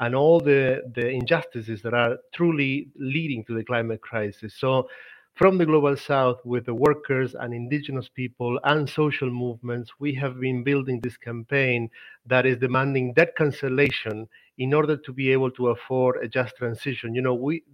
[0.00, 4.54] and all the, the injustices that are truly leading to the climate crisis.
[4.58, 4.88] So,
[5.36, 10.40] from the global south, with the workers and indigenous people and social movements, we have
[10.40, 11.90] been building this campaign
[12.26, 14.28] that is demanding debt cancellation
[14.58, 17.14] in order to be able to afford a just transition.
[17.14, 17.64] You know, we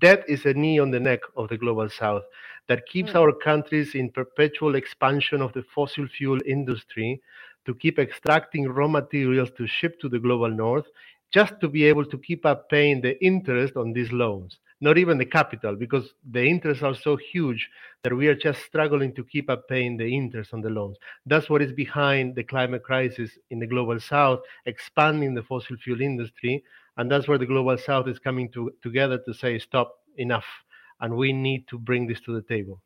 [0.00, 2.24] debt is a knee on the neck of the global south
[2.68, 3.16] that keeps Mm.
[3.16, 7.20] our countries in perpetual expansion of the fossil fuel industry
[7.66, 10.86] to keep extracting raw materials to ship to the global north
[11.32, 15.18] just to be able to keep up paying the interest on these loans not even
[15.18, 17.68] the capital because the interests are so huge
[18.02, 21.50] that we are just struggling to keep up paying the interest on the loans that's
[21.50, 26.62] what is behind the climate crisis in the global south expanding the fossil fuel industry
[26.96, 30.46] and that's where the global south is coming to, together to say stop enough
[31.00, 32.80] and we need to bring this to the table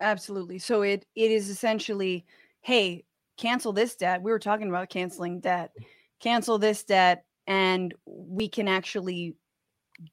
[0.00, 0.58] Absolutely.
[0.58, 2.24] So it it is essentially,
[2.62, 3.04] hey,
[3.36, 4.22] cancel this debt.
[4.22, 5.72] We were talking about canceling debt.
[6.20, 9.36] Cancel this debt, and we can actually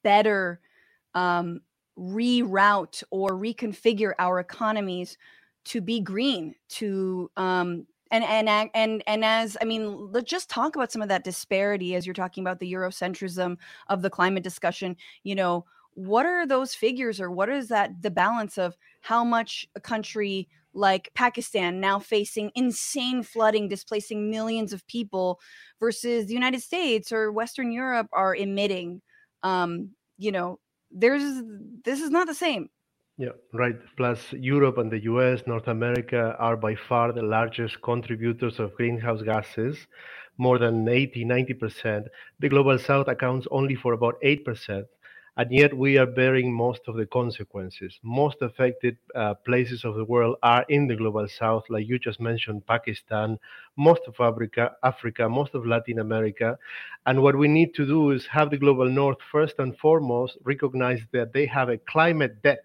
[0.02, 0.60] better
[1.14, 1.60] um,
[1.98, 5.16] reroute or reconfigure our economies
[5.64, 6.54] to be green.
[6.70, 11.08] To um, and and and and as I mean, let's just talk about some of
[11.08, 13.56] that disparity as you're talking about the Eurocentrism
[13.88, 14.96] of the climate discussion.
[15.24, 19.66] You know, what are those figures, or what is that the balance of how much
[19.74, 25.40] a country like Pakistan now facing insane flooding, displacing millions of people,
[25.80, 29.02] versus the United States or Western Europe are emitting.
[29.42, 30.58] Um, you know,
[30.90, 31.42] there's
[31.84, 32.70] this is not the same.
[33.18, 33.74] Yeah, right.
[33.96, 39.22] Plus, Europe and the US, North America are by far the largest contributors of greenhouse
[39.22, 39.76] gases,
[40.38, 42.04] more than 80, 90%.
[42.38, 44.84] The global south accounts only for about 8%.
[45.38, 47.96] And yet, we are bearing most of the consequences.
[48.02, 52.18] Most affected uh, places of the world are in the global south, like you just
[52.20, 53.38] mentioned, Pakistan,
[53.76, 56.58] most of Africa, Africa, most of Latin America.
[57.06, 61.02] And what we need to do is have the global north, first and foremost, recognize
[61.12, 62.64] that they have a climate debt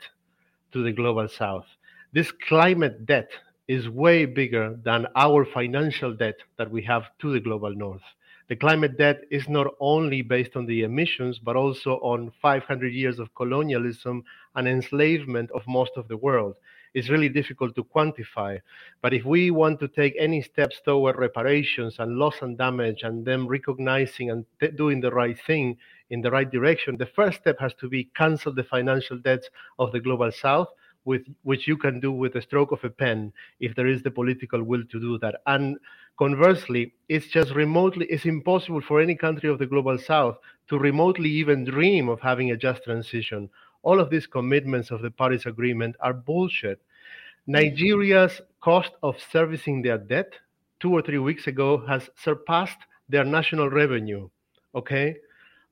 [0.72, 1.68] to the global south.
[2.12, 3.30] This climate debt
[3.68, 8.02] is way bigger than our financial debt that we have to the global north.
[8.50, 13.18] The climate debt is not only based on the emissions, but also on 500 years
[13.18, 14.24] of colonialism
[14.56, 16.56] and enslavement of most of the world.
[16.94, 18.60] It's really difficult to quantify.
[19.02, 23.26] But if we want to take any steps toward reparations and loss and damage and
[23.26, 25.78] them recognizing and t- doing the right thing
[26.10, 29.50] in the right direction, the first step has to be cancel the financial debts
[29.80, 30.68] of the global south
[31.06, 34.12] with which you can do with a stroke of a pen if there is the
[34.12, 35.36] political will to do that.
[35.48, 35.78] And
[36.18, 40.38] conversely, it's just remotely it's impossible for any country of the global south
[40.70, 43.50] to remotely even dream of having a just transition.
[43.84, 46.80] All of these commitments of the Paris Agreement are bullshit.
[46.80, 47.52] Mm-hmm.
[47.52, 50.34] Nigeria's cost of servicing their debt
[50.80, 52.80] two or three weeks ago has surpassed
[53.10, 54.30] their national revenue.
[54.74, 55.18] Okay?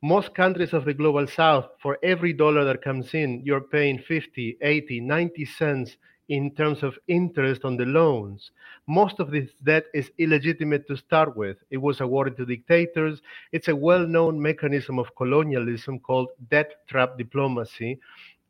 [0.02, 4.58] Most countries of the global south, for every dollar that comes in, you're paying 50,
[4.62, 5.98] 80, 90 cents
[6.30, 8.52] in terms of interest on the loans.
[8.88, 11.58] Most of this debt is illegitimate to start with.
[11.70, 13.22] It was awarded to dictators.
[13.52, 18.00] It's a well known mechanism of colonialism called debt trap diplomacy.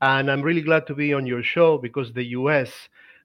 [0.02, 2.72] And I'm really glad to be on your show because the US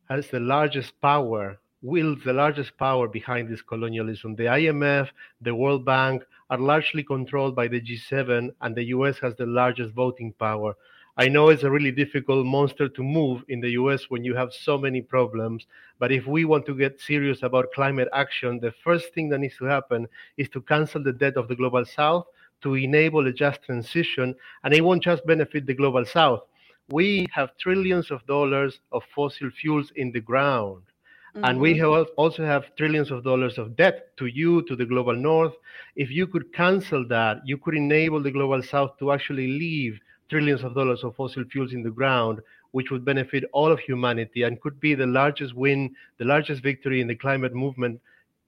[0.09, 4.35] has the largest power, wields the largest power behind this colonialism.
[4.35, 5.09] The IMF,
[5.41, 9.93] the World Bank, are largely controlled by the G7, and the US has the largest
[9.95, 10.75] voting power.
[11.19, 14.53] I know it's a really difficult monster to move in the US when you have
[14.53, 15.67] so many problems,
[15.99, 19.57] but if we want to get serious about climate action, the first thing that needs
[19.57, 22.27] to happen is to cancel the debt of the global south
[22.63, 26.43] to enable a just transition, and it won't just benefit the global south.
[26.91, 30.83] We have trillions of dollars of fossil fuels in the ground.
[31.43, 31.79] And we Mhm.
[31.79, 35.55] have also have trillions of dollars of debt to you, to the global north.
[35.95, 40.63] If you could cancel that, you could enable the global south to actually leave trillions
[40.65, 42.41] of dollars of fossil fuels in the ground,
[42.73, 47.01] which would benefit all of humanity and could be the largest win, the largest victory
[47.01, 48.01] in the climate movement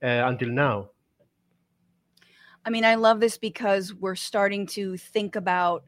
[0.03, 0.91] uh, until now.
[2.65, 5.85] I mean, I love this because we're starting to think about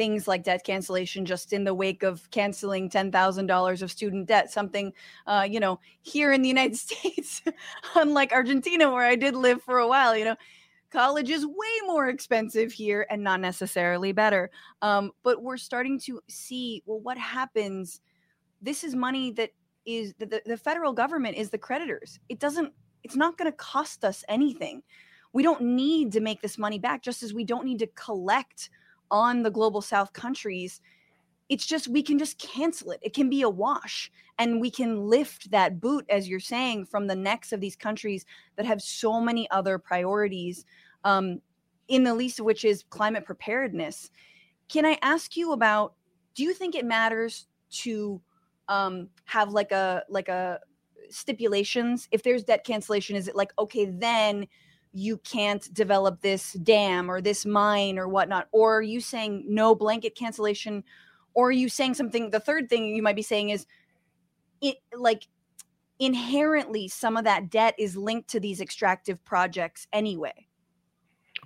[0.00, 4.94] things like debt cancellation just in the wake of canceling $10,000 of student debt, something,
[5.26, 7.42] uh, you know, here in the United States,
[7.94, 10.36] unlike Argentina, where I did live for a while, you know,
[10.90, 14.50] college is way more expensive here and not necessarily better.
[14.80, 18.00] Um, but we're starting to see, well, what happens?
[18.62, 19.50] This is money that
[19.84, 22.18] is the, the, federal government is the creditors.
[22.30, 22.72] It doesn't,
[23.04, 24.82] it's not going to cost us anything
[25.32, 28.70] we don't need to make this money back just as we don't need to collect
[29.10, 30.80] on the global south countries
[31.50, 33.00] it's just we can just cancel it.
[33.02, 37.08] It can be a wash and we can lift that boot as you're saying from
[37.08, 38.24] the necks of these countries
[38.56, 40.64] that have so many other priorities
[41.04, 41.40] um,
[41.88, 44.10] in the least of which is climate preparedness.
[44.68, 45.94] Can i ask you about
[46.36, 48.20] do you think it matters to
[48.68, 50.60] um, have like a like a
[51.08, 52.08] stipulations?
[52.12, 54.46] If there's debt cancellation is it like okay then
[54.92, 59.74] you can't develop this dam or this mine or whatnot or are you saying no
[59.74, 60.82] blanket cancellation
[61.34, 63.66] or are you saying something the third thing you might be saying is
[64.60, 65.26] it like
[65.98, 70.46] inherently some of that debt is linked to these extractive projects anyway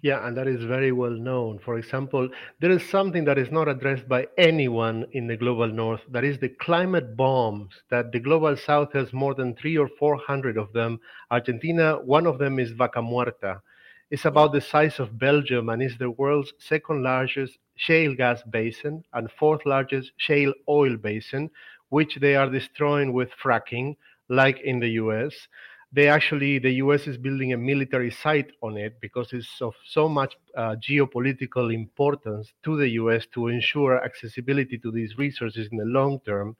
[0.04, 1.58] Yeah, and that is very well known.
[1.58, 2.28] For example,
[2.60, 6.02] there is something that is not addressed by anyone in the global north.
[6.10, 10.18] That is the climate bombs that the global south has more than three or four
[10.18, 11.00] hundred of them.
[11.30, 13.62] Argentina, one of them is Vaca Muerta.
[14.10, 19.04] It's about the size of Belgium and is the world's second largest shale gas basin
[19.14, 21.50] and fourth largest shale oil basin,
[21.88, 23.96] which they are destroying with fracking,
[24.28, 25.48] like in the US
[25.94, 30.08] they actually the US is building a military site on it because it's of so
[30.08, 35.84] much uh, geopolitical importance to the US to ensure accessibility to these resources in the
[35.84, 36.56] long term.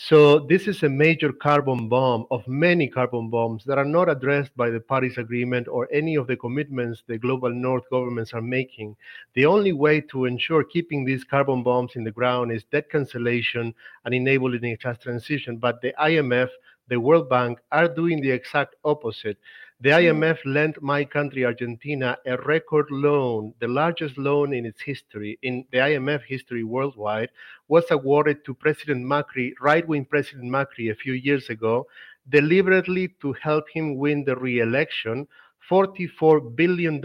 [0.00, 4.56] So this is a major carbon bomb of many carbon bombs that are not addressed
[4.56, 8.94] by the Paris Agreement or any of the commitments the global north governments are making.
[9.34, 13.74] The only way to ensure keeping these carbon bombs in the ground is debt cancellation
[14.04, 15.56] and enabling a just transition.
[15.56, 16.50] But the IMF
[16.88, 19.38] the World Bank are doing the exact opposite.
[19.80, 20.10] The mm.
[20.10, 25.64] IMF lent my country, Argentina, a record loan, the largest loan in its history, in
[25.70, 27.30] the IMF history worldwide,
[27.68, 31.86] was awarded to President Macri, right wing President Macri, a few years ago,
[32.28, 35.28] deliberately to help him win the re election,
[35.70, 37.00] $44 billion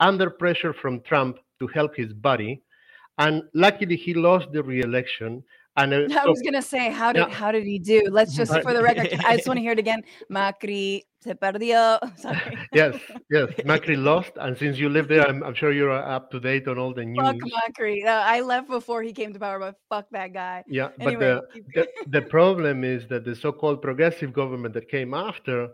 [0.00, 2.60] under pressure from Trump to help his buddy.
[3.18, 5.44] And luckily, he lost the re election.
[5.76, 7.34] And uh, I so- was gonna say, how did Yeah.
[7.34, 8.02] how did he do?
[8.10, 10.02] Let's just for the record, I just want to hear it again.
[10.30, 11.98] Macri se perdió.
[12.16, 12.58] Sorry.
[12.72, 12.96] yes,
[13.30, 16.68] yes, Macri lost, and since you live there, I'm, I'm sure you're up to date
[16.68, 17.26] on all the news.
[17.26, 18.04] Fuck Macri.
[18.04, 20.62] Uh, I left before he came to power, but fuck that guy.
[20.68, 21.88] Yeah, but Anyway, the, the
[22.20, 25.68] the problem is that the so-called progressive government that came after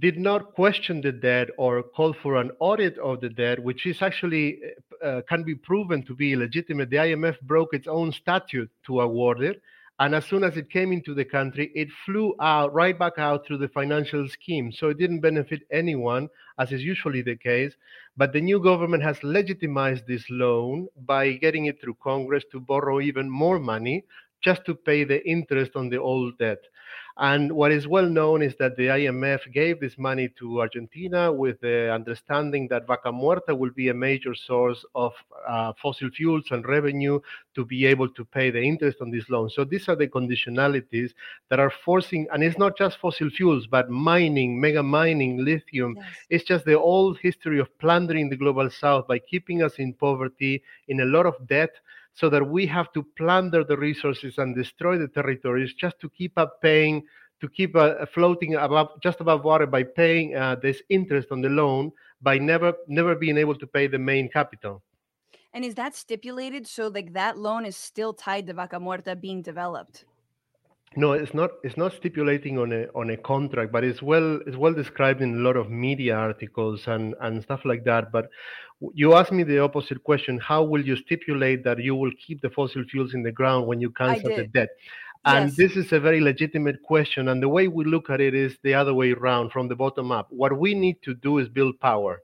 [0.00, 4.02] did not question the debt or call for an audit of the debt, which is
[4.02, 4.58] actually
[5.02, 6.90] uh, can be proven to be illegitimate.
[6.90, 9.62] The IMF broke its own statute to award it,
[10.00, 13.46] And as soon as it came into the country, it flew out right back out
[13.46, 14.72] through the financial scheme.
[14.72, 16.28] So it didn't benefit anyone,
[16.58, 17.74] as is usually the case.
[18.16, 23.00] But the new government has legitimized this loan by getting it through Congress to borrow
[23.00, 24.04] even more money
[24.40, 26.60] just to pay the interest on the old debt.
[27.20, 31.60] And what is well known is that the IMF gave this money to Argentina with
[31.60, 35.12] the understanding that Vaca Muerta will be a major source of
[35.48, 37.18] uh, fossil fuels and revenue
[37.56, 39.50] to be able to pay the interest on this loan.
[39.50, 41.10] So these are the conditionalities
[41.50, 45.96] that are forcing, and it's not just fossil fuels, but mining, mega mining, lithium.
[45.96, 46.06] Yes.
[46.30, 50.62] It's just the old history of plundering the global south by keeping us in poverty,
[50.86, 51.70] in a lot of debt
[52.18, 56.32] so that we have to plunder the resources and destroy the territories just to keep
[56.36, 57.04] up paying
[57.40, 61.48] to keep uh, floating above just above water by paying uh, this interest on the
[61.48, 64.82] loan by never never being able to pay the main capital.
[65.54, 69.40] And is that stipulated so like that loan is still tied to vaca muerta being
[69.40, 70.04] developed
[70.96, 74.56] no it's not it's not stipulating on a on a contract but it's well it's
[74.56, 78.10] well described in a lot of media articles and and stuff like that.
[78.10, 78.30] But
[78.94, 80.38] you asked me the opposite question.
[80.38, 83.80] How will you stipulate that you will keep the fossil fuels in the ground when
[83.80, 84.70] you cancel the debt?
[85.24, 85.56] And yes.
[85.56, 88.74] this is a very legitimate question and the way we look at it is the
[88.74, 90.28] other way around from the bottom up.
[90.30, 92.22] What we need to do is build power.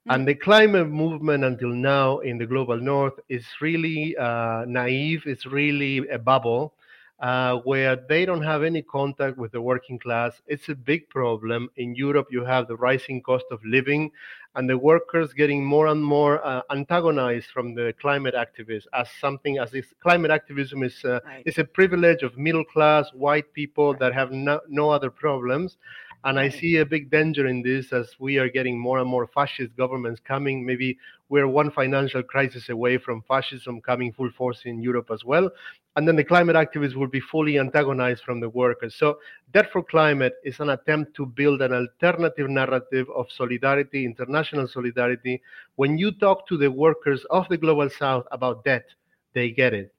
[0.00, 0.14] Mm-hmm.
[0.14, 5.44] and the climate movement until now in the global north is really uh, naive it's
[5.44, 6.72] really a bubble
[7.20, 10.40] uh, where they don't have any contact with the working class.
[10.46, 11.68] It's a big problem.
[11.76, 14.10] In Europe, you have the rising cost of living
[14.56, 19.58] and the workers getting more and more uh, antagonized from the climate activists as something
[19.58, 21.42] as if climate activism is, uh, right.
[21.46, 25.76] is a privilege of middle class white people that have no, no other problems.
[26.24, 29.26] And I see a big danger in this as we are getting more and more
[29.26, 30.66] fascist governments coming.
[30.66, 30.98] Maybe
[31.30, 35.48] we're one financial crisis away from fascism coming full force in Europe as well.
[35.96, 38.94] And then the climate activists will be fully antagonized from the workers.
[38.94, 39.18] So,
[39.52, 45.40] Debt for Climate is an attempt to build an alternative narrative of solidarity, international solidarity.
[45.76, 48.84] When you talk to the workers of the global south about debt,
[49.32, 49.94] they get it.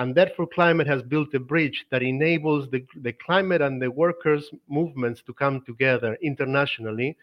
[0.00, 3.90] And Debt for, Climate has built a bridge that enables the, the climate and the
[3.90, 7.18] workers' movements to come together internationally,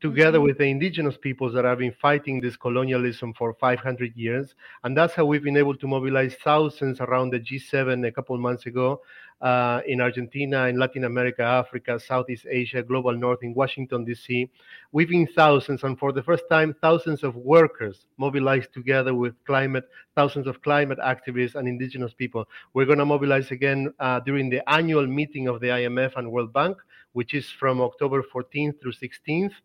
[0.00, 0.46] together mm-hmm.
[0.46, 4.54] with the indigenous peoples that have been fighting this colonialism for 500 years.
[4.84, 8.66] And that's how we've been able to mobilize thousands around the G7 a couple months
[8.66, 9.00] ago
[9.40, 14.50] uh, in Argentina, in Latin America, Africa, Southeast Asia, global north, in Washington, D.C.
[14.92, 19.84] We've been thousands, and for the first time, thousands of workers mobilized together with climate,
[20.14, 22.48] thousands of climate activists and indigenous people.
[22.72, 26.52] We're going to mobilize again uh, during the annual meeting of the IMF and World
[26.52, 26.78] Bank,
[27.16, 29.56] which is from October 14th through 16th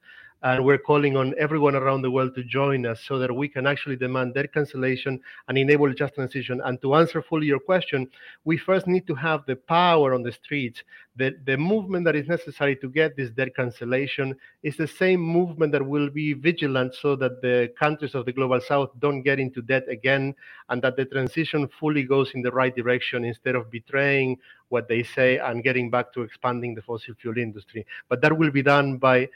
[0.43, 3.67] and we're calling on everyone around the world to join us so that we can
[3.67, 6.61] actually demand debt cancellation and enable just transition.
[6.65, 8.07] And to answer fully your question,
[8.43, 10.83] we first need to have the power on the streets.
[11.15, 15.73] The, the movement that is necessary to get this debt cancellation is the same movement
[15.73, 19.61] that will be vigilant so that the countries of the global south don't get into
[19.61, 20.33] debt again
[20.69, 24.37] and that the transition fully goes in the right direction instead of betraying
[24.69, 27.85] what they say and getting back to expanding the fossil fuel industry.
[28.07, 29.27] But that will be done by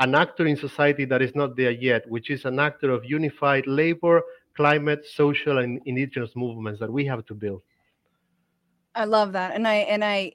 [0.00, 3.66] an actor in society that is not there yet, which is an actor of unified
[3.66, 4.22] labor,
[4.56, 7.62] climate, social, and indigenous movements that we have to build.
[8.94, 10.34] I love that, and I and I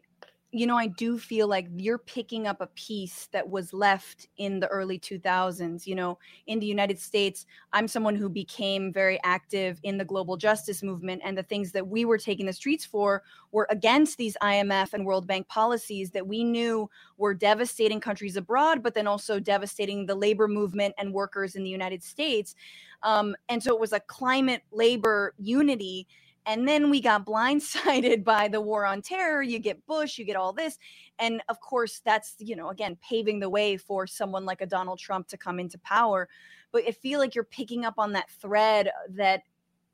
[0.52, 4.60] you know, I do feel like you're picking up a piece that was left in
[4.60, 5.86] the early 2000s.
[5.86, 10.38] You know, in the United States, I'm someone who became very active in the global
[10.38, 13.22] justice movement, and the things that we were taking the streets for
[13.52, 18.82] were against these IMF and World Bank policies that we knew were devastating countries abroad,
[18.82, 22.56] but then also devastating the labor movement and workers in the United States.
[23.04, 26.08] Um, and so it was a climate labor unity
[26.50, 29.41] and then we got blindsided by the war on terror.
[29.43, 30.78] You get Bush, you get all this.
[31.20, 35.00] And of course, that's, you know, again, paving the way for someone like a Donald
[35.00, 36.28] Trump to come into power.
[36.72, 39.43] But I feel like you're picking up on that thread that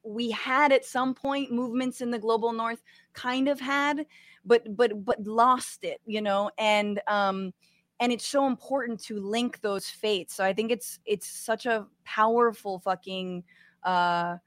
[0.03, 2.81] we had at some point movements in the global north
[3.13, 4.05] kind of had
[4.45, 7.51] but but but lost it you know and um
[7.99, 11.87] and it's so important to link those fates so i think it's it's such a
[12.03, 13.43] powerful fucking
[13.83, 14.37] uh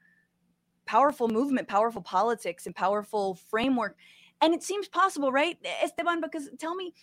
[0.89, 3.95] powerful movement, powerful politics, and powerful framework.
[4.41, 6.21] And it seems possible, right, Esteban?
[6.21, 6.93] Because tell me,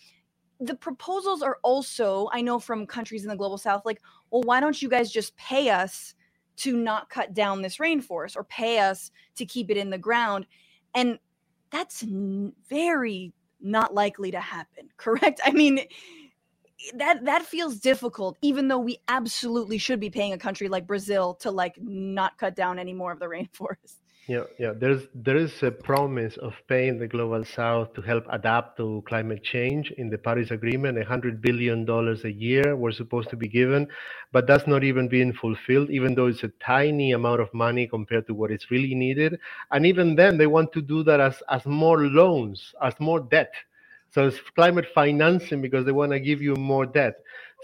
[0.59, 4.59] the proposals are also, I know from countries in the global south, like, well, why
[4.59, 6.15] don't you guys just pay us
[6.57, 10.47] to not cut down this rainforest or pay us to keep it in the ground?
[10.95, 11.19] And
[11.71, 12.03] that's
[12.69, 15.41] very not likely to happen, correct?
[15.45, 15.81] I mean,
[16.95, 21.35] that that feels difficult even though we absolutely should be paying a country like brazil
[21.35, 23.95] to like not cut down any more of the rainforest
[24.27, 24.73] Yeah, yeah.
[24.73, 29.43] There's there is a promise of paying the global south to help adapt to climate
[29.43, 30.97] change in the Paris Agreement.
[30.97, 33.87] A hundred billion dollars a year were supposed to be given,
[34.31, 35.89] but that's not even being fulfilled.
[35.91, 39.39] Even though it's a tiny amount of money compared to what is really needed,
[39.71, 43.51] and even then they want to do that as as more loans, as more debt.
[44.11, 47.15] So it's climate financing because they want to give you more debt.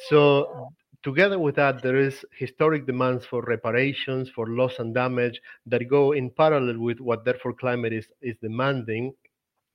[0.10, 0.70] So
[1.04, 6.14] together with that, there is historic demands for reparations, for loss and damage that go
[6.14, 9.14] in parallel with what Debt for Climate is, is demanding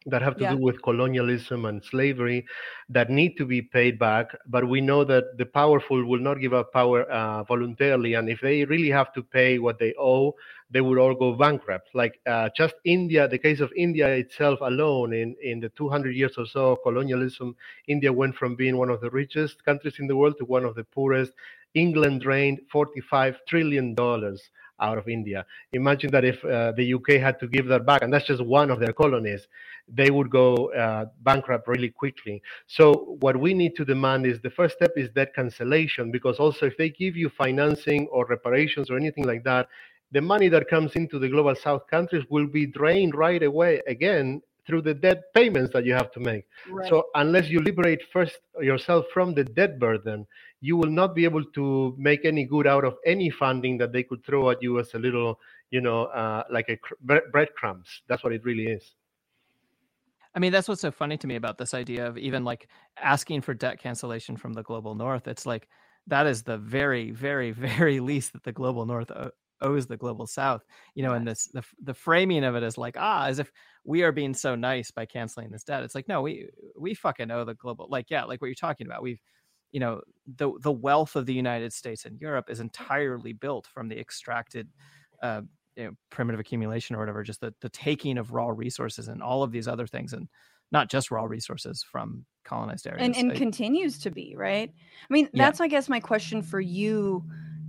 [0.07, 0.47] that have to Yeah.
[0.47, 2.47] do with colonialism and slavery
[2.89, 4.29] that need to be paid back.
[4.47, 8.15] But we know that the powerful will not give up power uh, voluntarily.
[8.15, 10.35] And if they really have to pay what they owe,
[10.71, 11.89] they would all go bankrupt.
[11.95, 16.35] Like uh, just India, the case of India itself alone, in, in the 200 years
[16.39, 20.17] or so of colonialism, India went from being one of the richest countries in the
[20.17, 21.33] world to one of the poorest.
[21.75, 25.45] England drained 45 trillion dollars out of India.
[25.72, 28.70] Imagine that if uh, the UK had to give that back, and that's just one
[28.70, 29.47] of their colonies,
[29.89, 32.43] they would go uh, bankrupt really quickly.
[32.66, 36.66] So what we need to demand is the first step is debt cancellation, because also
[36.66, 39.68] if they give you financing or reparations or anything like that,
[40.12, 44.41] the money that comes into the global south countries will be drained right away again
[44.66, 46.45] through the debt payments that you have to make.
[46.70, 46.89] Right.
[46.89, 50.26] So unless you liberate first yourself from the debt burden,
[50.61, 54.03] you will not be able to make any good out of any funding that they
[54.03, 55.39] could throw at you as a little,
[55.71, 58.03] you know, uh, like a cr- bre- breadcrumbs.
[58.09, 58.95] That's what it really is.
[60.35, 63.41] I mean, that's what's so funny to me about this idea of even like asking
[63.41, 65.27] for debt cancellation from the global north.
[65.27, 65.69] It's like
[66.07, 69.31] that is the very, very, very least that the global north o-
[69.61, 70.65] owes the global south.
[70.95, 73.51] You know, and this the the framing of it is like ah, as if
[73.85, 75.83] we are being so nice by canceling this debt.
[75.83, 76.49] It's like no, we
[76.79, 77.89] we fucking owe the global.
[77.91, 79.03] Like yeah, like what you're talking about.
[79.03, 79.21] We've
[79.73, 83.89] you know the the wealth of the United States and Europe is entirely built from
[83.89, 84.69] the extracted.
[85.23, 85.43] Uh,
[85.77, 89.45] you know, primitive accumulation or whatever, just the, the taking of raw resources and all
[89.45, 90.29] of these other things, and
[90.73, 93.05] not just raw resources from colonized areas.
[93.05, 95.45] and and I- continues to be right i mean Yeah.
[95.45, 97.23] that's i guess my question for you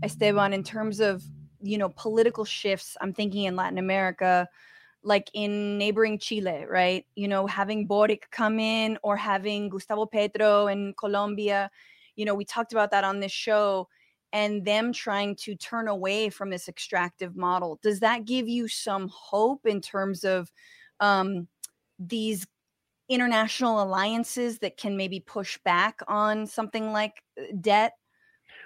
[0.03, 1.23] esteban in terms of
[1.61, 4.47] you know political shifts i'm thinking in latin america
[5.03, 7.05] like in neighboring chile right?
[7.15, 11.71] You know having boric come in or having gustavo petro in colombia
[12.15, 13.87] you know we talked about that on this show
[14.33, 17.79] and them trying to turn away from this extractive model.
[17.81, 20.51] Does that give you some hope in terms of
[20.99, 21.47] um,
[21.97, 22.45] these
[23.07, 27.93] international alliances that can maybe push back on something like uh, debt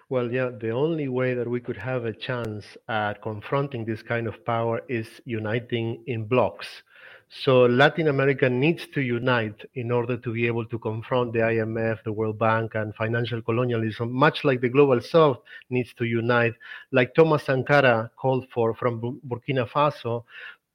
[0.10, 4.28] Well, yeah, the only way that we could have a chance at confronting this kind
[4.28, 6.84] of power is uniting in blocks.
[7.30, 12.04] So Latin America needs to unite in order to be able to confront the IMF,
[12.04, 15.40] the World Bank, and financial colonialism, much like the global south
[15.70, 16.54] needs to unite,
[16.92, 20.26] like Thomas Sankara called for from Burkina Faso,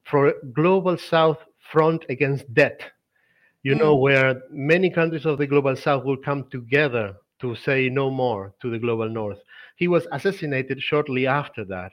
[0.04, 1.38] for a global south
[1.70, 2.82] front against debt
[3.62, 4.00] you know, mm.
[4.00, 8.70] where many countries of the global south will come together to say no more to
[8.70, 9.38] the global north.
[9.76, 11.92] He was assassinated shortly after that.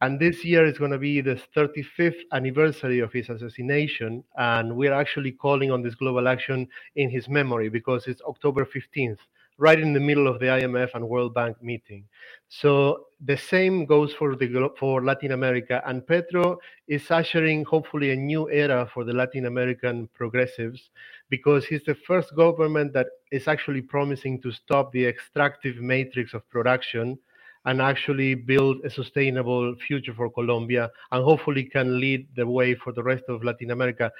[0.00, 4.22] And this year is going to be the 35th anniversary of his assassination.
[4.36, 9.18] And we're actually calling on this global action in his memory because it's October 15th,
[9.58, 12.04] right in the middle of the IMF and World Bank meeting.
[12.48, 18.16] So the same goes for the for Latin America, and Petro is ushering hopefully a
[18.16, 20.90] new era for the Latin American progressives
[21.30, 26.48] because he's the first government that is actually promising to stop the extractive matrix of
[26.50, 27.18] production
[27.64, 32.92] and actually build a sustainable future for Colombia and hopefully can lead the way for
[32.92, 34.10] the rest of Latin America.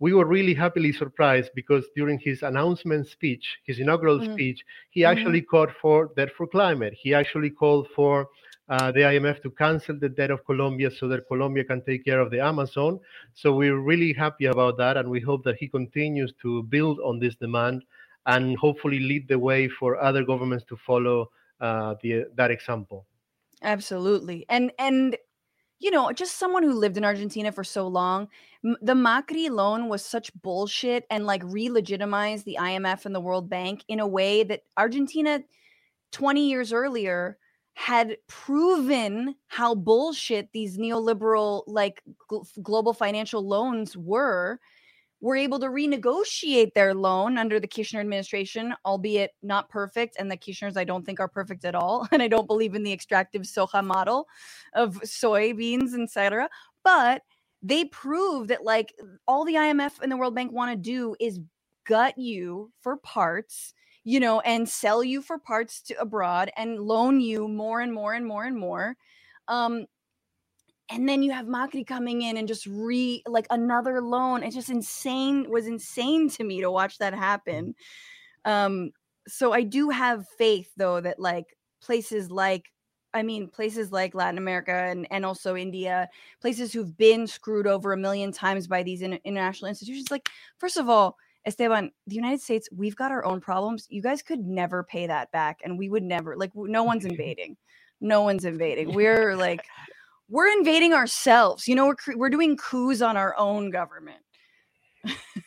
[0.00, 4.32] We were really happily surprised because during his announcement speech, his inaugural Mhm.
[4.32, 6.94] speech, he actually called for debt for climate.
[6.94, 8.28] He actually called for
[8.68, 12.18] uh, the IMF to cancel the debt of Colombia so that Colombia can take care
[12.18, 12.98] of the Amazon.
[13.34, 17.18] So we're really happy about that, and we hope that he continues to build on
[17.18, 17.84] this demand
[18.24, 21.30] and hopefully lead the way for other governments to follow
[21.64, 23.06] uh, the, that example.
[23.62, 25.16] absolutely and and
[25.78, 28.28] you know just someone who lived in argentina for so long
[28.62, 33.84] the macri loan was such bullshit and like re-legitimized the imf and the world bank
[33.88, 35.40] in a way that argentina
[36.12, 37.38] 20 years earlier
[37.74, 44.60] had proven how bullshit these neoliberal like gl- global financial loans were
[45.24, 50.16] were able to renegotiate their loan under the Kirchner administration, albeit not perfect.
[50.18, 52.06] And the Kirchners, I don't think, are perfect at all.
[52.12, 54.28] And I don't believe in the extractive soja model
[54.74, 56.50] of soybeans, etc.
[56.84, 57.22] But
[57.62, 58.92] they prove that like
[59.26, 61.40] all the IMF and the World Bank want to do is
[61.86, 63.72] gut you for parts,
[64.04, 68.12] you know, and sell you for parts to abroad and loan you more and more
[68.12, 68.94] and more and more.
[69.48, 69.86] Um,
[70.90, 74.42] and then you have Macri coming in and just re like another loan.
[74.42, 75.50] It's just insane.
[75.50, 77.74] Was insane to me to watch that happen.
[78.44, 78.90] Um,
[79.26, 81.46] so I do have faith though that like
[81.80, 82.70] places like
[83.14, 86.08] I mean, places like Latin America and, and also India,
[86.40, 90.10] places who've been screwed over a million times by these in, international institutions.
[90.10, 90.28] Like,
[90.58, 91.16] first of all,
[91.46, 93.86] Esteban, the United States, we've got our own problems.
[93.88, 96.36] You guys could never pay that back, and we would never.
[96.36, 97.56] Like, no one's invading.
[98.00, 98.92] No one's invading.
[98.92, 99.64] We're like,
[100.28, 101.68] we're invading ourselves.
[101.68, 104.18] You know, we're we're doing coups on our own government.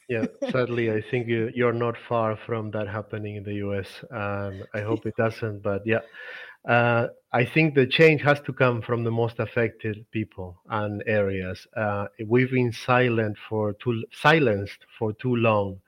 [0.09, 4.63] yeah, sadly, I think you, you're not far from that happening in the US, and
[4.73, 5.63] I hope it doesn't.
[5.63, 6.01] But yeah,
[6.67, 11.65] uh, I think the change has to come from the most affected people and areas.
[11.75, 15.79] Uh, we've been silent for too silenced for too long,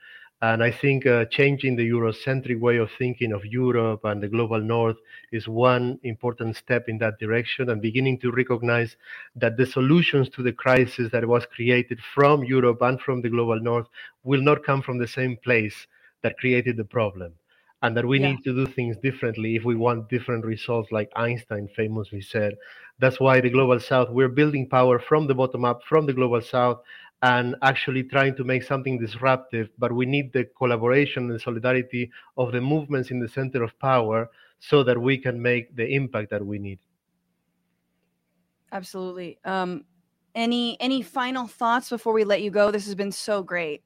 [0.41, 4.61] and I think uh, changing the Eurocentric way of thinking of Europe and the global
[4.61, 4.97] North
[5.31, 8.95] is one important step in that direction, and beginning to recognize
[9.35, 13.59] that the solutions to the crisis that was created from Europe and from the global
[13.59, 13.87] North
[14.23, 15.87] will not come from the same place
[16.21, 17.33] that created the problem
[17.81, 18.31] and that we Yeah.
[18.31, 22.55] need to do things differently if we want different results, like Einstein famously said.
[22.99, 26.41] That's why the global south, we're building power from the bottom up, from the global
[26.41, 26.81] south,
[27.21, 29.69] and actually trying to make something disruptive.
[29.77, 34.29] But we need the collaboration and solidarity of the movements in the center of power
[34.59, 36.79] so that we can make the impact that we need.
[38.71, 39.39] Absolutely.
[39.45, 39.85] Um,
[40.35, 42.71] any any final thoughts before we let you go?
[42.71, 43.83] This has been so great.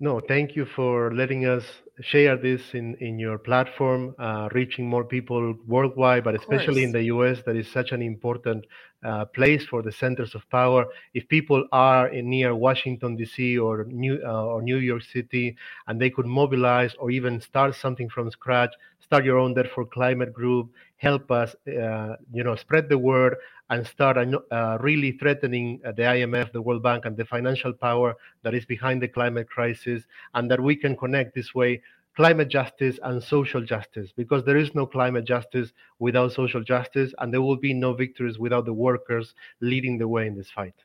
[0.00, 1.64] No, thank you for letting us
[2.00, 7.04] share this in, in your platform, uh, reaching more people worldwide, but especially in the
[7.04, 8.64] US, that is such an important
[9.04, 10.86] uh, place for the centers of power.
[11.12, 13.58] If people are in near Washington D.C.
[13.58, 18.08] or New uh, or New York City, and they could mobilize or even start something
[18.08, 20.70] from scratch, start your own Debt for Climate group,
[21.08, 23.36] help us, uh, you know, spread the word
[23.70, 28.10] and start uh, really threatening uh, the IMF, the World Bank, and the financial power
[28.42, 30.00] that is behind the climate crisis,
[30.34, 31.82] and that we can connect this way
[32.16, 37.32] climate justice and social justice, because there is no climate justice without social justice, and
[37.32, 40.78] there will be no victories without the workers leading the way in this fight.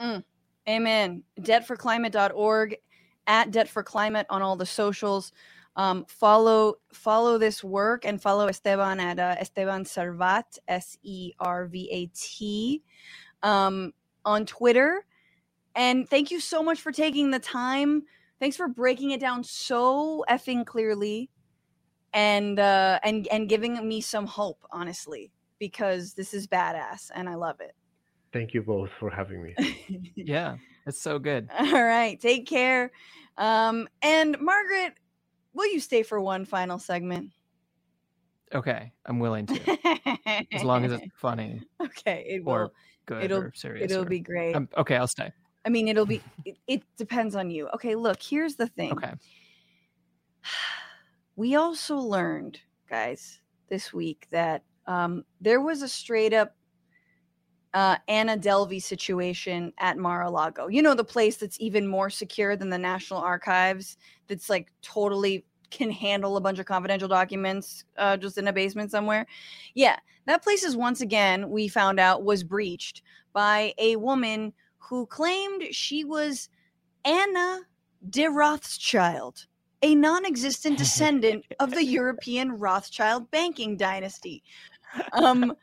[0.00, 0.24] Mm.
[0.68, 1.22] Amen.
[1.40, 2.76] Debtforclimate.org,
[3.26, 5.32] at Debt for Climate on all the socials.
[5.74, 11.66] Um, follow follow this work and follow Esteban at uh, Esteban Servat S E R
[11.66, 12.82] V A T
[13.42, 13.92] um,
[14.24, 15.04] on Twitter.
[15.74, 18.02] And thank you so much for taking the time.
[18.38, 21.30] Thanks for breaking it down so effing clearly,
[22.12, 27.36] and uh, and and giving me some hope, honestly, because this is badass and I
[27.36, 27.74] love it.
[28.32, 29.54] Thank you both for having me.
[30.16, 30.56] Yeah,
[30.86, 31.48] it's so good.
[31.56, 32.90] All right, take care.
[33.38, 34.94] Um, and Margaret,
[35.54, 37.30] will you stay for one final segment?
[38.54, 42.72] Okay, I'm willing to, as long as it's funny okay, it or will.
[43.06, 43.90] good It'll or serious.
[43.90, 44.54] it'll or- be great.
[44.54, 45.32] Um, okay, I'll stay.
[45.64, 46.20] I mean, it'll be.
[46.44, 47.68] It, it depends on you.
[47.68, 48.20] Okay, look.
[48.22, 48.92] Here's the thing.
[48.92, 49.12] Okay.
[51.34, 56.54] We also learned, guys, this week that um, there was a straight up
[57.74, 60.68] uh, Anna Delvey situation at Mar-a-Lago.
[60.68, 63.96] You know, the place that's even more secure than the National Archives.
[64.28, 68.90] That's like totally can handle a bunch of confidential documents uh, just in a basement
[68.90, 69.26] somewhere.
[69.74, 69.96] Yeah,
[70.26, 73.02] that place is once again we found out was breached
[73.32, 76.48] by a woman who claimed she was
[77.04, 77.60] Anna
[78.10, 79.46] de Rothschild,
[79.80, 84.42] a non-existent descendant of the European Rothschild banking dynasty.
[85.12, 85.54] Um,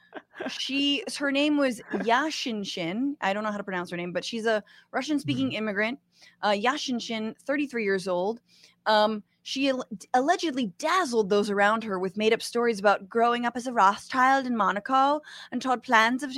[0.50, 3.16] she her name was Yashinshin.
[3.22, 6.00] I don't know how to pronounce her name, but she's a Russian-speaking immigrant.
[6.42, 8.40] Uh, Yashinshin, 33 years old.
[8.86, 13.68] Um, she al- allegedly dazzled those around her with made-up stories about growing up as
[13.68, 15.22] a Rothschild in Monaco
[15.52, 16.38] and told plans of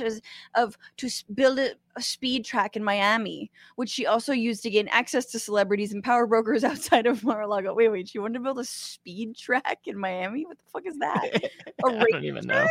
[0.54, 4.88] of to build a, a speed track in Miami, which she also used to gain
[4.88, 7.74] access to celebrities and power brokers outside of Mar-a-Lago.
[7.74, 10.46] Wait, wait, she wanted to build a speed track in Miami?
[10.46, 11.50] What the fuck is that?
[11.84, 12.66] A I don't even know.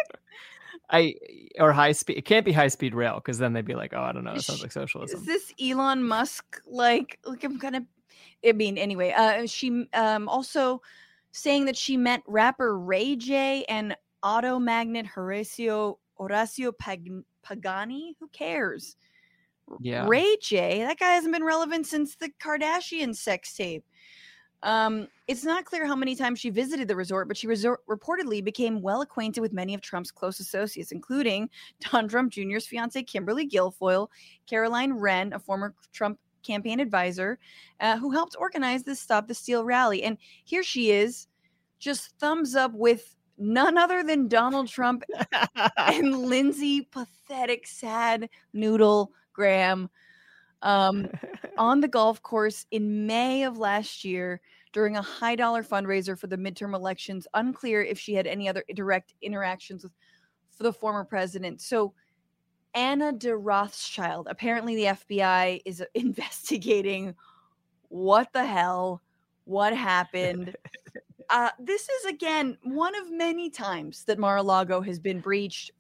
[0.89, 1.15] I
[1.57, 2.18] or high speed.
[2.18, 4.34] It can't be high speed rail because then they'd be like, oh, I don't know.
[4.34, 5.19] It sounds like socialism.
[5.19, 7.84] Is this Elon Musk like like I'm kind of
[8.45, 10.81] I mean anyway, uh she um also
[11.31, 18.15] saying that she met rapper Ray J and auto magnate Horacio Horacio Pag- Pagani.
[18.19, 18.95] Who cares?
[19.80, 20.05] Yeah.
[20.07, 23.85] Ray J, that guy hasn't been relevant since the Kardashian sex tape.
[24.63, 28.43] Um, it's not clear how many times she visited the resort, but she resort- reportedly
[28.43, 31.49] became well acquainted with many of Trump's close associates, including
[31.91, 34.07] Don Trump Jr.'s fiancee Kimberly Guilfoyle,
[34.47, 37.39] Caroline Wren, a former Trump campaign advisor,
[37.80, 40.03] uh, who helped organize this Stop the Steal rally.
[40.03, 41.27] And here she is,
[41.80, 45.03] just thumbs up with none other than Donald Trump
[45.77, 49.89] and Lindsey pathetic sad noodle Graham
[50.61, 51.09] um,
[51.57, 54.41] on the golf course in May of last year
[54.73, 57.27] during a high dollar fundraiser for the midterm elections.
[57.34, 59.93] Unclear if she had any other direct interactions with
[60.51, 61.61] for the former president.
[61.61, 61.93] So
[62.73, 67.15] Anna de Rothschild, apparently the FBI is investigating
[67.89, 69.02] what the hell,
[69.45, 70.56] what happened.
[71.30, 75.72] Uh, this is again one of many times that Mar-a-Lago has been breached.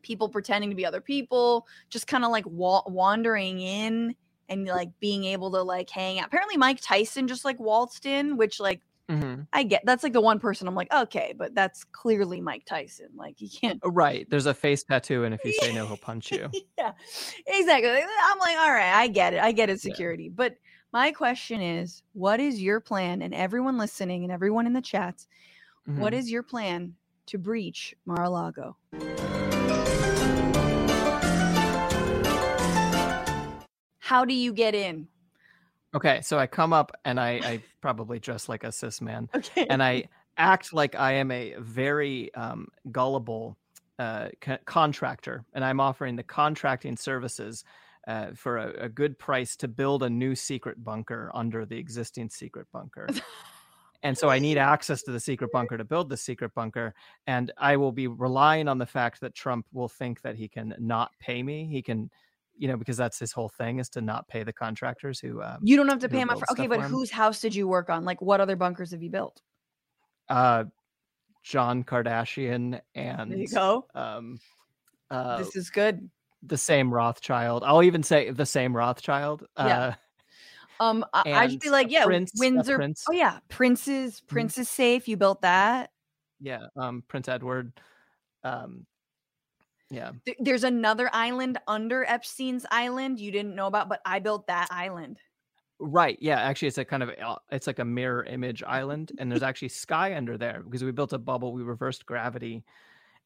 [0.00, 4.16] People pretending to be other people, just kind of like wa- wandering in
[4.48, 6.28] and like being able to like hang out.
[6.28, 9.46] Apparently, Mike Tyson just like waltzed in, which like Mhm.
[9.52, 9.82] I get.
[9.84, 13.08] That's like the one person I'm like, okay, but that's clearly Mike Tyson.
[13.14, 13.78] Like he can't.
[13.84, 14.26] Right.
[14.30, 16.50] There's a face tattoo, and if you say no, he'll punch you.
[16.78, 16.92] yeah,
[17.46, 17.90] exactly.
[17.90, 19.40] I'm like, all right, I get it.
[19.40, 19.90] I get it, Yeah.
[19.92, 20.30] security.
[20.30, 20.56] But
[20.92, 23.20] my question is, what is your plan?
[23.20, 25.26] And everyone listening and everyone in the chat,
[25.84, 26.16] what Mhm.
[26.16, 26.94] is your plan
[27.26, 28.76] to breach Mar-a-Lago?
[33.98, 35.08] How do you get in?
[35.94, 39.66] Okay, so I come up and I, I probably dress like a cis man, Okay.
[39.68, 40.04] and I
[40.38, 43.58] act like I am a very um, gullible
[43.98, 47.62] uh, co- contractor, and I'm offering the contracting services
[48.08, 52.30] uh, for a, a good price to build a new secret bunker under the existing
[52.30, 53.06] secret bunker.
[54.02, 56.94] and so I need access to the secret bunker to build the secret bunker,
[57.26, 60.74] and I will be relying on the fact that Trump will think that he can
[60.78, 61.66] not pay me.
[61.66, 62.10] He can.
[62.56, 65.58] You know, because that's his whole thing is to not pay the contractors who um,
[65.62, 66.46] you don't have to pay him up for.
[66.52, 68.04] Okay, but whose house did you work on?
[68.04, 69.40] Like, what other bunkers have you built?
[70.28, 70.64] uh
[71.42, 73.86] John Kardashian and There you go.
[73.94, 74.38] um
[75.10, 76.08] uh this is good.
[76.42, 77.62] the same Rothschild.
[77.66, 79.44] I'll even say the same Rothschild.
[79.58, 79.64] Yeah.
[79.78, 79.92] Uh
[80.80, 82.76] Um, I, I'd be like, yeah, prince- Windsor.
[82.76, 83.04] prince.
[83.08, 84.26] Oh yeah, Prince's Mhm.
[84.28, 85.06] Prince is safe.
[85.08, 85.90] You built that.
[86.40, 87.72] yeah, um Prince Edward.
[88.44, 88.86] Um
[89.94, 90.10] yeah.
[90.24, 94.68] Th- There's another island under Epstein's island you didn't know about, but I built that
[94.70, 95.18] island.
[95.80, 96.16] Right.
[96.20, 99.42] Yeah, actually it's a kind of uh, it's like a mirror image island and there's
[99.42, 102.64] actually sky under there because we built a bubble, we reversed gravity.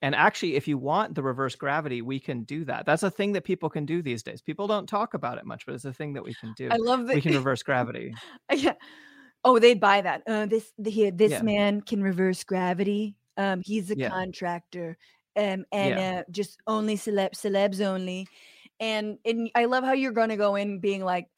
[0.00, 2.86] And actually if you want the reverse gravity, we can do that.
[2.86, 4.40] That's a thing that people can do these days.
[4.40, 6.68] People don't talk about it much, but it's a thing that we can do.
[6.70, 7.16] I love that.
[7.16, 8.14] We can reverse gravity.
[8.52, 8.74] yeah.
[9.44, 10.22] Oh, they'd buy that.
[10.26, 11.42] Uh, this the, here, this Yeah.
[11.42, 13.14] man can reverse gravity.
[13.36, 14.08] Um, he's a Yeah.
[14.08, 14.96] contractor.
[15.39, 16.19] Um, and Yeah.
[16.19, 18.27] uh, just only celeb celebs only.
[18.81, 21.28] And and I love how you're gonna go in being like,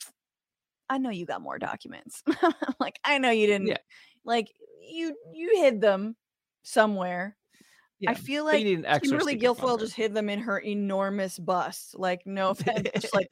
[0.89, 2.23] I know you got more documents.
[2.81, 3.69] like I know you didn't.
[3.69, 3.79] Yeah.
[4.25, 6.17] Like you you hid them
[6.63, 7.37] somewhere.
[7.99, 8.13] Yeah.
[8.13, 11.99] I feel like need an extra Kimberly Guilfoyle just hid them in her enormous bust.
[11.99, 13.29] Like no offense, just like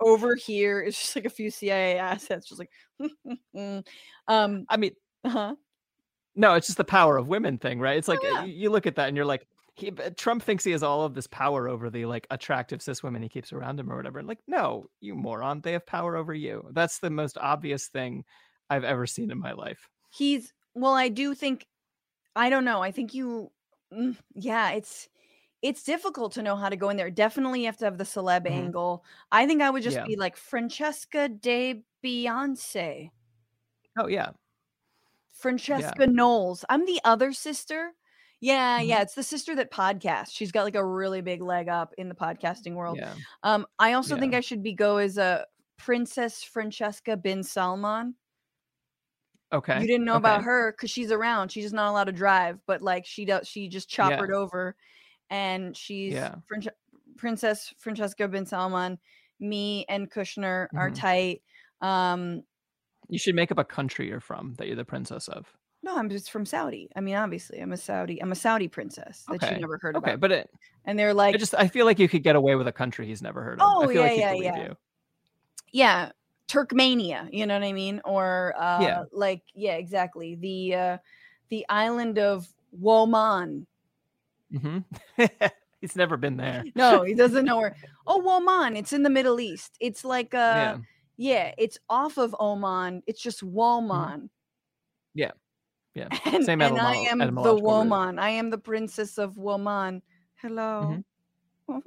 [0.00, 2.46] over here is just like a few CIA assets.
[2.46, 2.70] Just like,
[4.28, 4.92] um, I mean,
[5.24, 5.54] uh-huh.
[6.36, 7.96] no, it's just the power of women thing, right?
[7.96, 8.44] It's like uh, yeah.
[8.44, 9.46] you look at that and you're like,
[9.80, 13.22] he, Trump thinks he has all of this power over the like attractive cis women
[13.22, 14.22] he keeps around him or whatever.
[14.22, 16.68] Like, no, you moron, they have power over you.
[16.72, 18.24] That's the most obvious thing
[18.70, 19.88] I've ever seen in my life.
[20.10, 20.94] he's well.
[20.94, 21.66] I do think.
[22.36, 22.82] I don't know.
[22.82, 23.52] I think you.
[23.92, 25.08] mm, Yeah, it's
[25.62, 27.10] it's difficult to know how to go in there.
[27.10, 28.70] Definitely, you have to have the celeb Mhm.
[28.70, 29.04] angle.
[29.32, 30.06] I think I would just Yeah.
[30.06, 33.10] be like Francesca de Beyonce,
[33.96, 34.32] Oh yeah,
[35.32, 36.64] Francesca Knowles.
[36.68, 37.94] I'm the other sister.
[38.40, 38.86] Yeah, Mhm.
[38.88, 40.30] yeah, it's the sister that podcasts.
[40.32, 42.96] She's got like a really big leg up in the podcasting world.
[42.98, 43.14] yeah.
[43.42, 45.46] Um, I also think I should be go as a
[45.76, 48.14] Princess Francesca bin Salman.
[49.52, 49.80] Okay.
[49.80, 51.50] You didn't know about her because she's around.
[51.50, 54.08] She's just not allowed to drive, but like she does, she just Yeah.
[54.10, 54.76] choppered over,
[55.28, 56.36] and she's Yeah.
[56.46, 56.62] Fran-
[57.16, 58.98] Princess Francesca bin Salman.
[59.40, 60.94] Me and Kushner are Mhm.
[60.94, 61.42] tight.
[61.80, 62.44] Um,
[63.08, 65.52] You should make up a country you're from that you're the princess of.
[65.82, 66.90] No, I'm just from Saudi.
[66.94, 68.20] I mean, obviously, I'm a Saudi.
[68.22, 69.54] I'm a Saudi princess that Okay.
[69.54, 70.04] you never heard about.
[70.08, 70.20] Okay, about.
[70.20, 70.50] but it,
[70.84, 73.06] and they're like, I just I feel like you could get away with a country
[73.06, 73.66] he's never heard of.
[73.66, 74.64] Oh, I feel yeah, like yeah, yeah.
[74.64, 74.76] you.
[75.72, 76.12] yeah
[76.48, 79.02] turkmania you know what i mean or uh Yeah.
[79.12, 80.98] like yeah exactly the uh
[81.48, 83.66] the island of woman
[84.50, 84.78] hmm
[85.80, 86.64] he's never been there.
[86.74, 87.76] no he doesn't know where
[88.08, 90.76] oh woman it's in the middle east it's like uh yeah.
[91.16, 94.28] yeah, it's off of oman it's just woman
[95.14, 95.30] Yeah.
[95.96, 96.12] And,
[96.44, 100.02] Same and i am the woman i am the princess of woman
[100.36, 101.02] hello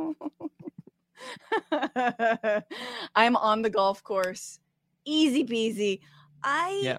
[3.16, 4.60] i'm on the golf course
[5.06, 6.00] easy peasy
[6.44, 6.98] i Yeah.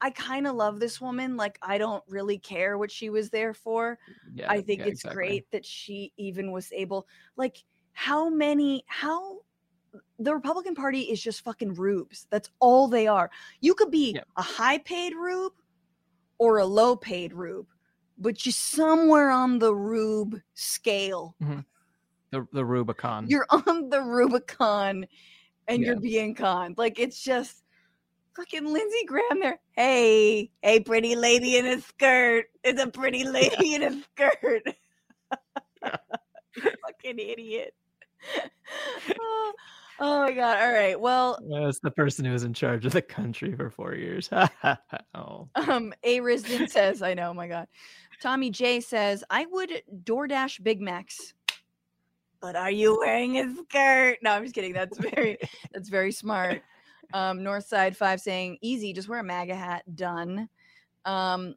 [0.00, 1.36] I kind of love this woman.
[1.36, 3.98] Like, I don't really care what she was there for.
[4.32, 4.48] Yeah.
[4.48, 5.16] I think yeah, it's exactly.
[5.16, 7.64] great that she even was able, like,
[7.94, 9.38] how many, how
[10.20, 12.28] the Republican Party is just fucking rubes.
[12.30, 13.28] That's all they are.
[13.60, 14.22] You could be Yeah.
[14.36, 15.54] a high paid rube
[16.38, 17.66] or a low paid rube.
[18.18, 21.34] but you're somewhere on the Rube scale.
[21.42, 21.60] Mm-hmm.
[22.30, 23.26] The the Rubicon.
[23.28, 25.06] You're on the Rubicon
[25.68, 26.78] and you're being conned.
[26.78, 27.62] Like it's just
[28.36, 29.60] fucking Lindsey Graham there.
[29.72, 32.46] Hey, hey, pretty lady in a skirt.
[32.64, 34.64] It's a pretty lady in a skirt.
[35.82, 37.74] fucking idiot.
[39.20, 39.52] oh,
[40.00, 40.62] oh my god.
[40.62, 40.98] All right.
[41.00, 44.28] Well, That's the person who was in charge of the country for four years.
[45.14, 47.68] oh, Um, A Risden says, I know, Oh my God.
[48.20, 51.34] Tommy J says, I would DoorDash Big Macs.
[52.40, 54.18] But are you wearing a skirt?
[54.22, 54.72] No, I'm just kidding.
[54.72, 55.38] That's very
[55.72, 56.62] that's very smart.
[57.12, 59.82] Um, Northside Five saying, easy, just wear a MAGA hat.
[59.96, 60.48] Done.
[61.04, 61.54] Um,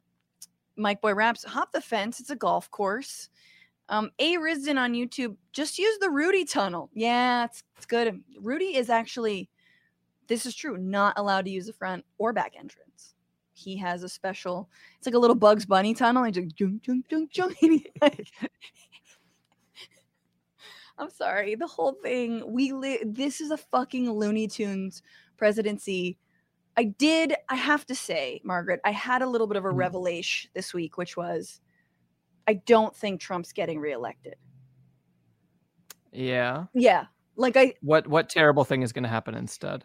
[0.76, 2.18] Mike Boy Raps, hop the fence.
[2.20, 3.28] It's a golf course.
[3.92, 6.88] Um, A Risden on YouTube, just use the Rudy tunnel.
[6.94, 8.22] Yeah, it's, it's good.
[8.40, 9.50] Rudy is actually,
[10.28, 13.14] this is true, not allowed to use the front or back entrance.
[13.52, 16.24] He has a special, it's like a little Bugs Bunny tunnel.
[16.24, 17.56] He's like, junk, junk, junk, junk.
[17.62, 18.28] and he, like-
[20.98, 22.50] I'm sorry, the whole thing.
[22.50, 25.02] We li- this is a fucking Looney Tunes
[25.36, 26.16] presidency.
[26.78, 29.76] I did, I have to say, Margaret, I had a little bit of a Mhm.
[29.76, 31.60] revelation this week, which was
[32.48, 34.34] I don't think Trump's getting reelected.
[36.12, 36.66] yeah.
[36.74, 37.06] Yeah.
[37.36, 39.84] Like I What what terrible thing is going to happen instead?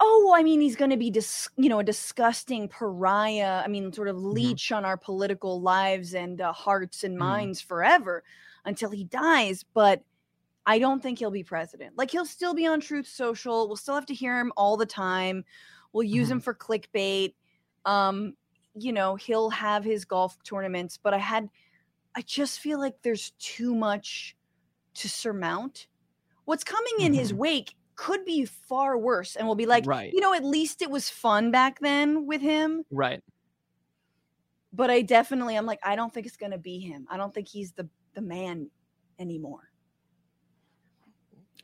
[0.00, 3.62] oh, I mean, he's going to be dis- you know, a disgusting pariah.
[3.64, 4.30] I mean, sort of Mm-hmm.
[4.30, 7.18] leech on our political lives and uh, hearts and Mhm.
[7.18, 8.22] minds forever
[8.64, 10.02] until he dies, but
[10.66, 11.96] I don't think he'll be president.
[11.98, 13.66] Like he'll still be on Truth Social.
[13.66, 15.44] We'll still have to hear him all the time.
[15.92, 16.32] We'll use Mm-hmm.
[16.34, 17.34] him for clickbait.
[17.84, 18.34] Um,
[18.74, 21.48] you know, he'll have his golf tournaments, but I had
[22.14, 24.36] I just feel like there's too much
[24.96, 25.88] to surmount.
[26.46, 27.34] What's coming in his Mhm.
[27.34, 30.12] wake could be far worse and we'll be like, Right.
[30.12, 33.22] you know, at least it was fun back then with him, Right.
[34.72, 37.06] but I definitely I'm like I don't think it's going to be him.
[37.10, 38.70] I don't think he's the the man
[39.18, 39.70] anymore.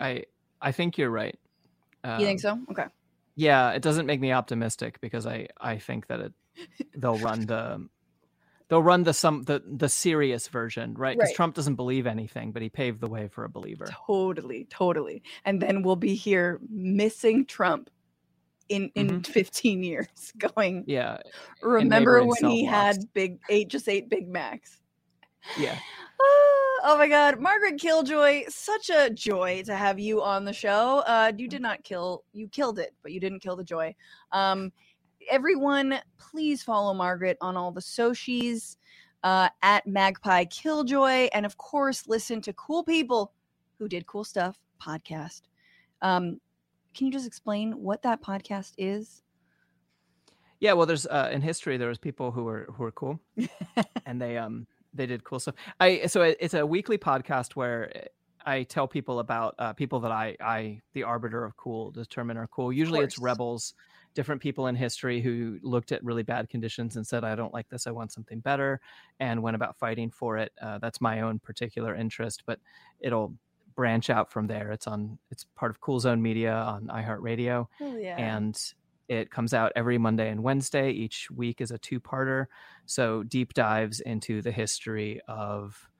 [0.00, 0.24] I
[0.60, 1.38] I think you're right.
[2.16, 2.64] you think Um, so?
[2.70, 2.86] Okay.
[3.36, 6.34] Yeah, it doesn't make me optimistic because I I think that it
[6.94, 7.88] they'll run the
[8.68, 11.16] they'll run the some the the serious version, right?
[11.16, 11.36] Because Right.
[11.36, 13.86] Trump doesn't believe anything, but he paved the way for a believer.
[14.06, 15.22] Totally, totally.
[15.44, 17.90] And then we'll be here missing Trump
[18.70, 20.06] in in 15 years
[20.38, 21.18] going Yeah,
[21.62, 24.80] remember when he had big eight just eight Big Macs.
[25.58, 25.78] yeah.
[25.78, 26.18] Ah,
[26.86, 31.02] oh my god, Margaret Killjoy, such a joy to have you on the show.
[31.06, 33.94] Uh you did not kill you killed it, but you didn't kill the joy.
[34.32, 34.72] Um
[35.30, 38.76] everyone, please follow Margaret on all the socials
[39.22, 43.32] uh at Magpie Killjoy and of course listen to cool people
[43.78, 45.42] who did cool stuff podcast.
[46.02, 46.40] Um
[46.94, 49.22] can you just explain what that podcast is?
[50.60, 53.20] Yeah, well, there's uh, in history there was people who were who were cool,
[54.06, 55.56] and they um they did cool stuff.
[55.80, 58.04] I so it- it's a weekly podcast where eh,
[58.46, 62.46] I tell people about uh, people that I I the arbiter of cool determine are
[62.46, 62.72] cool.
[62.72, 63.74] Usually it's rebels,
[64.14, 67.68] different people in history who looked at really bad conditions and said I don't like
[67.68, 68.80] this, I want something better,
[69.20, 70.52] and went about fighting for it.
[70.60, 72.58] Uh, that's my own particular interest, but
[73.00, 73.34] it'll
[73.74, 74.70] branch out from there.
[74.70, 78.16] It's on it's part of Cool Zone Media on iHeartRadio Oh yeah.
[78.16, 78.56] and
[79.08, 80.90] it comes out every Monday and Wednesday.
[80.90, 82.46] Each week is a two parter.
[82.86, 85.90] So deep dives into the history of,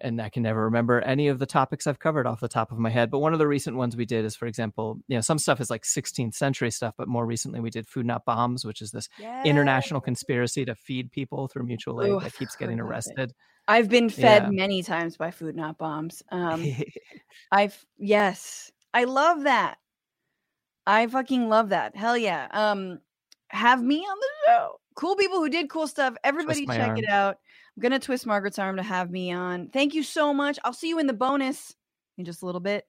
[0.00, 2.78] and I can never remember any of the topics I've covered off the top of
[2.78, 3.10] my head.
[3.10, 5.60] But one of the recent ones we did is, for example, you know, some stuff
[5.60, 8.90] is like 16th century stuff, but more recently we did Food Not Bombs, which is
[8.90, 9.08] this
[9.44, 12.82] international conspiracy to feed people through mutual aid Ooh, that keeps getting it.
[12.82, 13.32] arrested.
[13.68, 14.48] I've been fed Yeah.
[14.50, 16.22] many times by food not bombs.
[16.32, 16.64] Um
[17.52, 18.70] I've yes.
[18.92, 19.78] I love that.
[20.86, 21.96] I fucking love that.
[21.96, 22.48] Hell yeah.
[22.52, 23.00] Um
[23.48, 24.80] have me on the show.
[24.94, 26.14] Cool people who did cool stuff.
[26.24, 27.38] Everybody check it out.
[27.82, 29.68] To twist Margaret's arm to have me on.
[29.68, 30.58] Thank you so much.
[30.64, 31.74] I'll see you in the bonus
[32.18, 32.84] in just a little bit.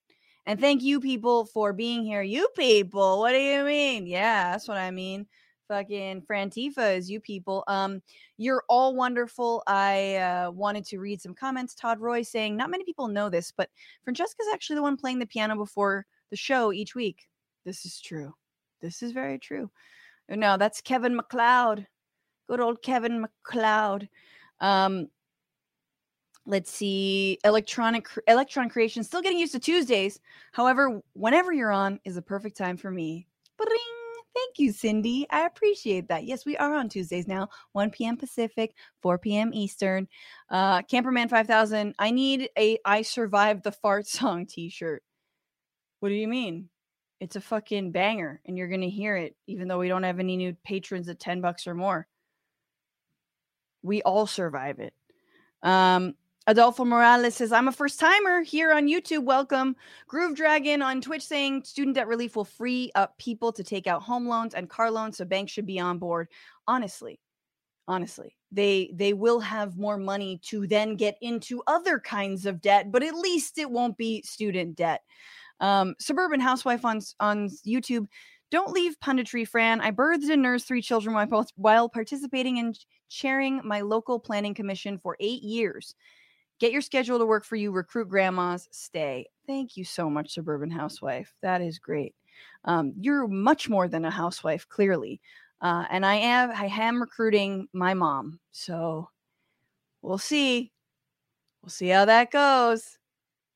[0.46, 2.22] And thank you people for being here.
[2.22, 4.06] You people, what do you mean?
[4.06, 5.26] Yeah, that's what I mean.
[5.70, 7.64] Fucking Frantifa is you people.
[7.68, 8.02] Um
[8.38, 9.64] you're all wonderful.
[9.66, 11.74] I uh, wanted to read some comments.
[11.74, 13.70] Todd Roy saying, Not many people know this, but
[14.04, 17.28] Francesca's actually the one playing the piano before the show each week.
[17.66, 18.34] This is true.
[18.82, 19.72] This is very true.
[20.28, 21.88] No, that's Kevin MacLeod.
[22.50, 24.10] Good old Kevin MacLeod.
[24.62, 25.08] Um,
[26.46, 27.38] let's see.
[27.44, 30.20] Electronic Electron Creation still getting used to Tuesdays.
[30.54, 33.28] However, whenever you're on is a perfect time for me.
[33.58, 33.78] Bring.
[34.34, 35.28] Thank you, Cindy.
[35.30, 36.24] I appreciate that.
[36.24, 38.16] Yes, we are on Tuesdays now, 1 p.m.
[38.16, 39.52] Pacific, 4 p.m.
[39.54, 40.08] Eastern.
[40.50, 41.94] Uh, Camperman 5000.
[42.00, 45.04] I need a I survived the fart song t-shirt.
[46.00, 46.70] What do you mean?
[47.20, 50.20] It's a fucking banger and you're going to hear it even though we don't have
[50.20, 52.08] any new patrons at 10 bucks or more.
[53.84, 54.94] We all survive it.
[55.64, 56.16] Um,
[56.48, 59.24] Adolfo Morales says, I'm a first timer here on YouTube.
[59.24, 59.76] Welcome.
[60.08, 64.02] Groove Dragon on Twitch saying student debt relief will free up people to take out
[64.02, 66.30] home loans and car loans, so banks should be on board.
[66.68, 67.20] Honestly,
[67.88, 72.92] honestly, they they will have more money to then get into other kinds of debt,
[72.92, 75.04] but at least it won't be student debt.
[75.60, 78.08] Um, Suburban Housewife on on YouTube.
[78.52, 79.80] Don't leave punditry, Fran.
[79.80, 82.76] I birthed and nursed three children while, while participating in
[83.10, 85.96] chairing my local planning commission for eight years.
[86.60, 87.72] Get your schedule to work for you.
[87.72, 88.68] Recruit grandmas.
[88.72, 89.26] Stay.
[89.48, 91.34] Thank you so much, Suburban Housewife.
[91.42, 92.14] That is great.
[92.66, 95.22] Um, you're much more than a housewife, clearly.
[95.62, 98.40] Uh, and I am I am recruiting my mom.
[98.52, 99.10] So
[100.02, 100.72] we'll see.
[101.62, 102.98] We'll see how that goes.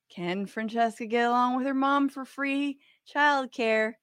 [0.09, 2.79] Can Francesca get along with her mom for free
[3.13, 3.93] childcare?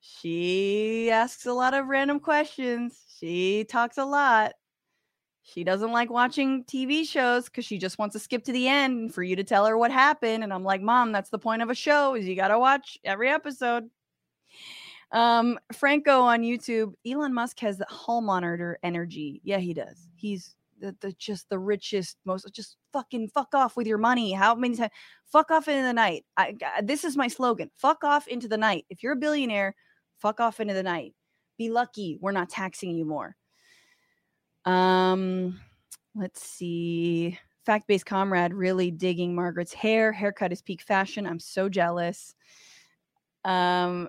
[0.00, 3.00] She asks a lot of random questions.
[3.18, 4.52] She talks a lot.
[5.42, 9.14] She doesn't like watching TV shows because she just wants to skip to the end
[9.14, 10.44] for you to tell her what happened.
[10.44, 13.30] And I'm like, Mom, that's the point of a show is you gotta watch every
[13.30, 13.88] episode.
[15.10, 19.40] Um, Franco on YouTube, Elon Musk has the hall monitor energy.
[19.42, 20.08] Yeah, he does.
[20.16, 24.32] He's the, the just the richest, most just fucking fuck off with your money.
[24.32, 24.92] How many times?
[25.24, 26.24] Fuck off into the night.
[26.36, 27.70] I, this is my slogan.
[27.76, 28.84] Fuck off into the night.
[28.90, 29.74] If you're a billionaire,
[30.20, 31.14] fuck off into the night.
[31.56, 33.36] Be lucky we're not taxing you more.
[34.64, 35.60] Um,
[36.14, 37.38] let's see.
[37.64, 40.12] Fact based comrade really digging Margaret's hair.
[40.12, 41.26] Haircut is peak fashion.
[41.26, 42.34] I'm so jealous.
[43.44, 44.08] Um,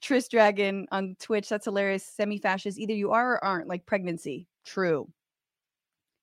[0.00, 1.48] Tris Dragon on Twitch.
[1.48, 2.04] That's hilarious.
[2.04, 2.78] Semi fascist.
[2.78, 4.48] Either you are or aren't, like pregnancy.
[4.64, 5.08] True.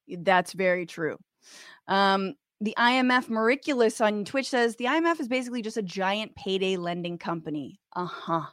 [0.08, 1.18] That's very true.
[1.88, 6.78] Um, the IMF Miraculous on Twitch says the IMF is basically just a giant payday
[6.78, 7.80] lending company.
[7.94, 8.46] Uh huh.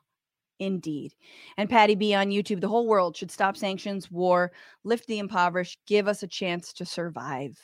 [0.61, 1.15] Indeed.
[1.57, 4.53] And Patty B on YouTube, the whole world should stop sanctions, war,
[4.85, 7.59] lift the impoverished, give us a chance to survive.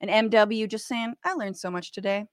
[0.00, 2.26] And MW just saying, I learned so much today.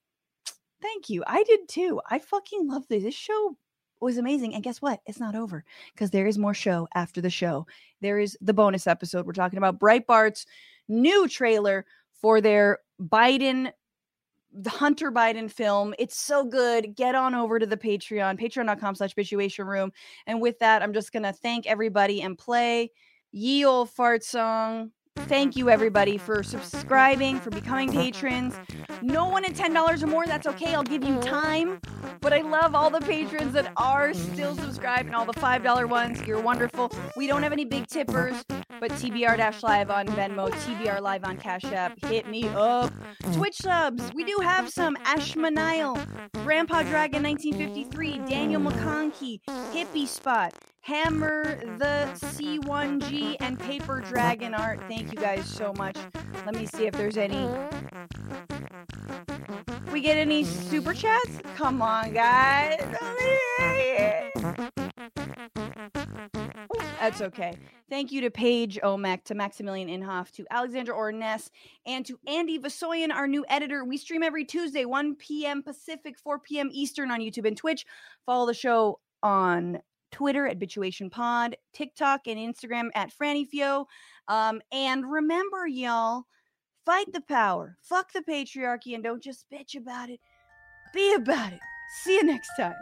[0.81, 1.23] Thank you.
[1.27, 2.01] I did too.
[2.09, 3.03] I fucking love this.
[3.03, 3.57] This show
[3.99, 4.55] was amazing.
[4.55, 5.01] And guess what?
[5.05, 7.67] It's not over because there is more show after the show.
[8.01, 9.25] There is the bonus episode.
[9.25, 10.45] We're talking about Breitbart's
[10.87, 11.85] new trailer
[12.21, 13.71] for their Biden
[14.51, 15.93] the Hunter Biden film.
[15.99, 16.95] It's so good.
[16.95, 19.91] Get on over to the Patreon, patreon.com slash bitchuation room.
[20.25, 22.91] And with that, I'm just gonna thank everybody and play
[23.31, 24.91] ye old fart song.
[25.27, 28.55] Thank you everybody for subscribing, for becoming patrons.
[29.01, 30.73] No one at $10 or more, that's okay.
[30.73, 31.79] I'll give you time.
[32.21, 36.21] But I love all the patrons that are still subscribed and all the $5 ones.
[36.27, 36.91] You're wonderful.
[37.15, 38.43] We don't have any big tippers,
[38.79, 41.97] but TBR Live on Venmo, TBR Live on Cash App.
[42.05, 42.91] Hit me up.
[43.33, 44.95] Twitch subs, we do have some.
[45.05, 45.95] Ashmanile,
[46.43, 49.39] Grandpa Dragon 1953, Daniel McConkey,
[49.73, 50.53] Hippie Spot,
[50.89, 54.79] Hammer the C1G, and Paper Dragon Art.
[54.87, 55.95] Thank you guys so much.
[56.47, 57.47] Let me see if there's any.
[59.91, 61.41] We get any super chats?
[61.55, 62.81] Come on, guys.
[66.73, 67.53] Oh, that's okay.
[67.87, 71.51] Thank you to Paige Omek, to Maximilian Inhoff, to Alexandra Orness,
[71.85, 73.85] and to Andy Vasoyan, our new editor.
[73.85, 75.61] We stream every Tuesday, 1 p.m.
[75.61, 76.69] Pacific, 4 p.m.
[76.71, 77.85] Eastern on YouTube and Twitch.
[78.25, 83.87] Follow the show on Twitter at Bitchuation Pod, TikTok and Instagram at Franny Fio.
[84.27, 86.23] Um, and remember, y'all,
[86.85, 90.19] fight the power, fuck the patriarchy, and don't just bitch about it.
[90.93, 91.59] Be about it.
[92.03, 92.75] See you next time.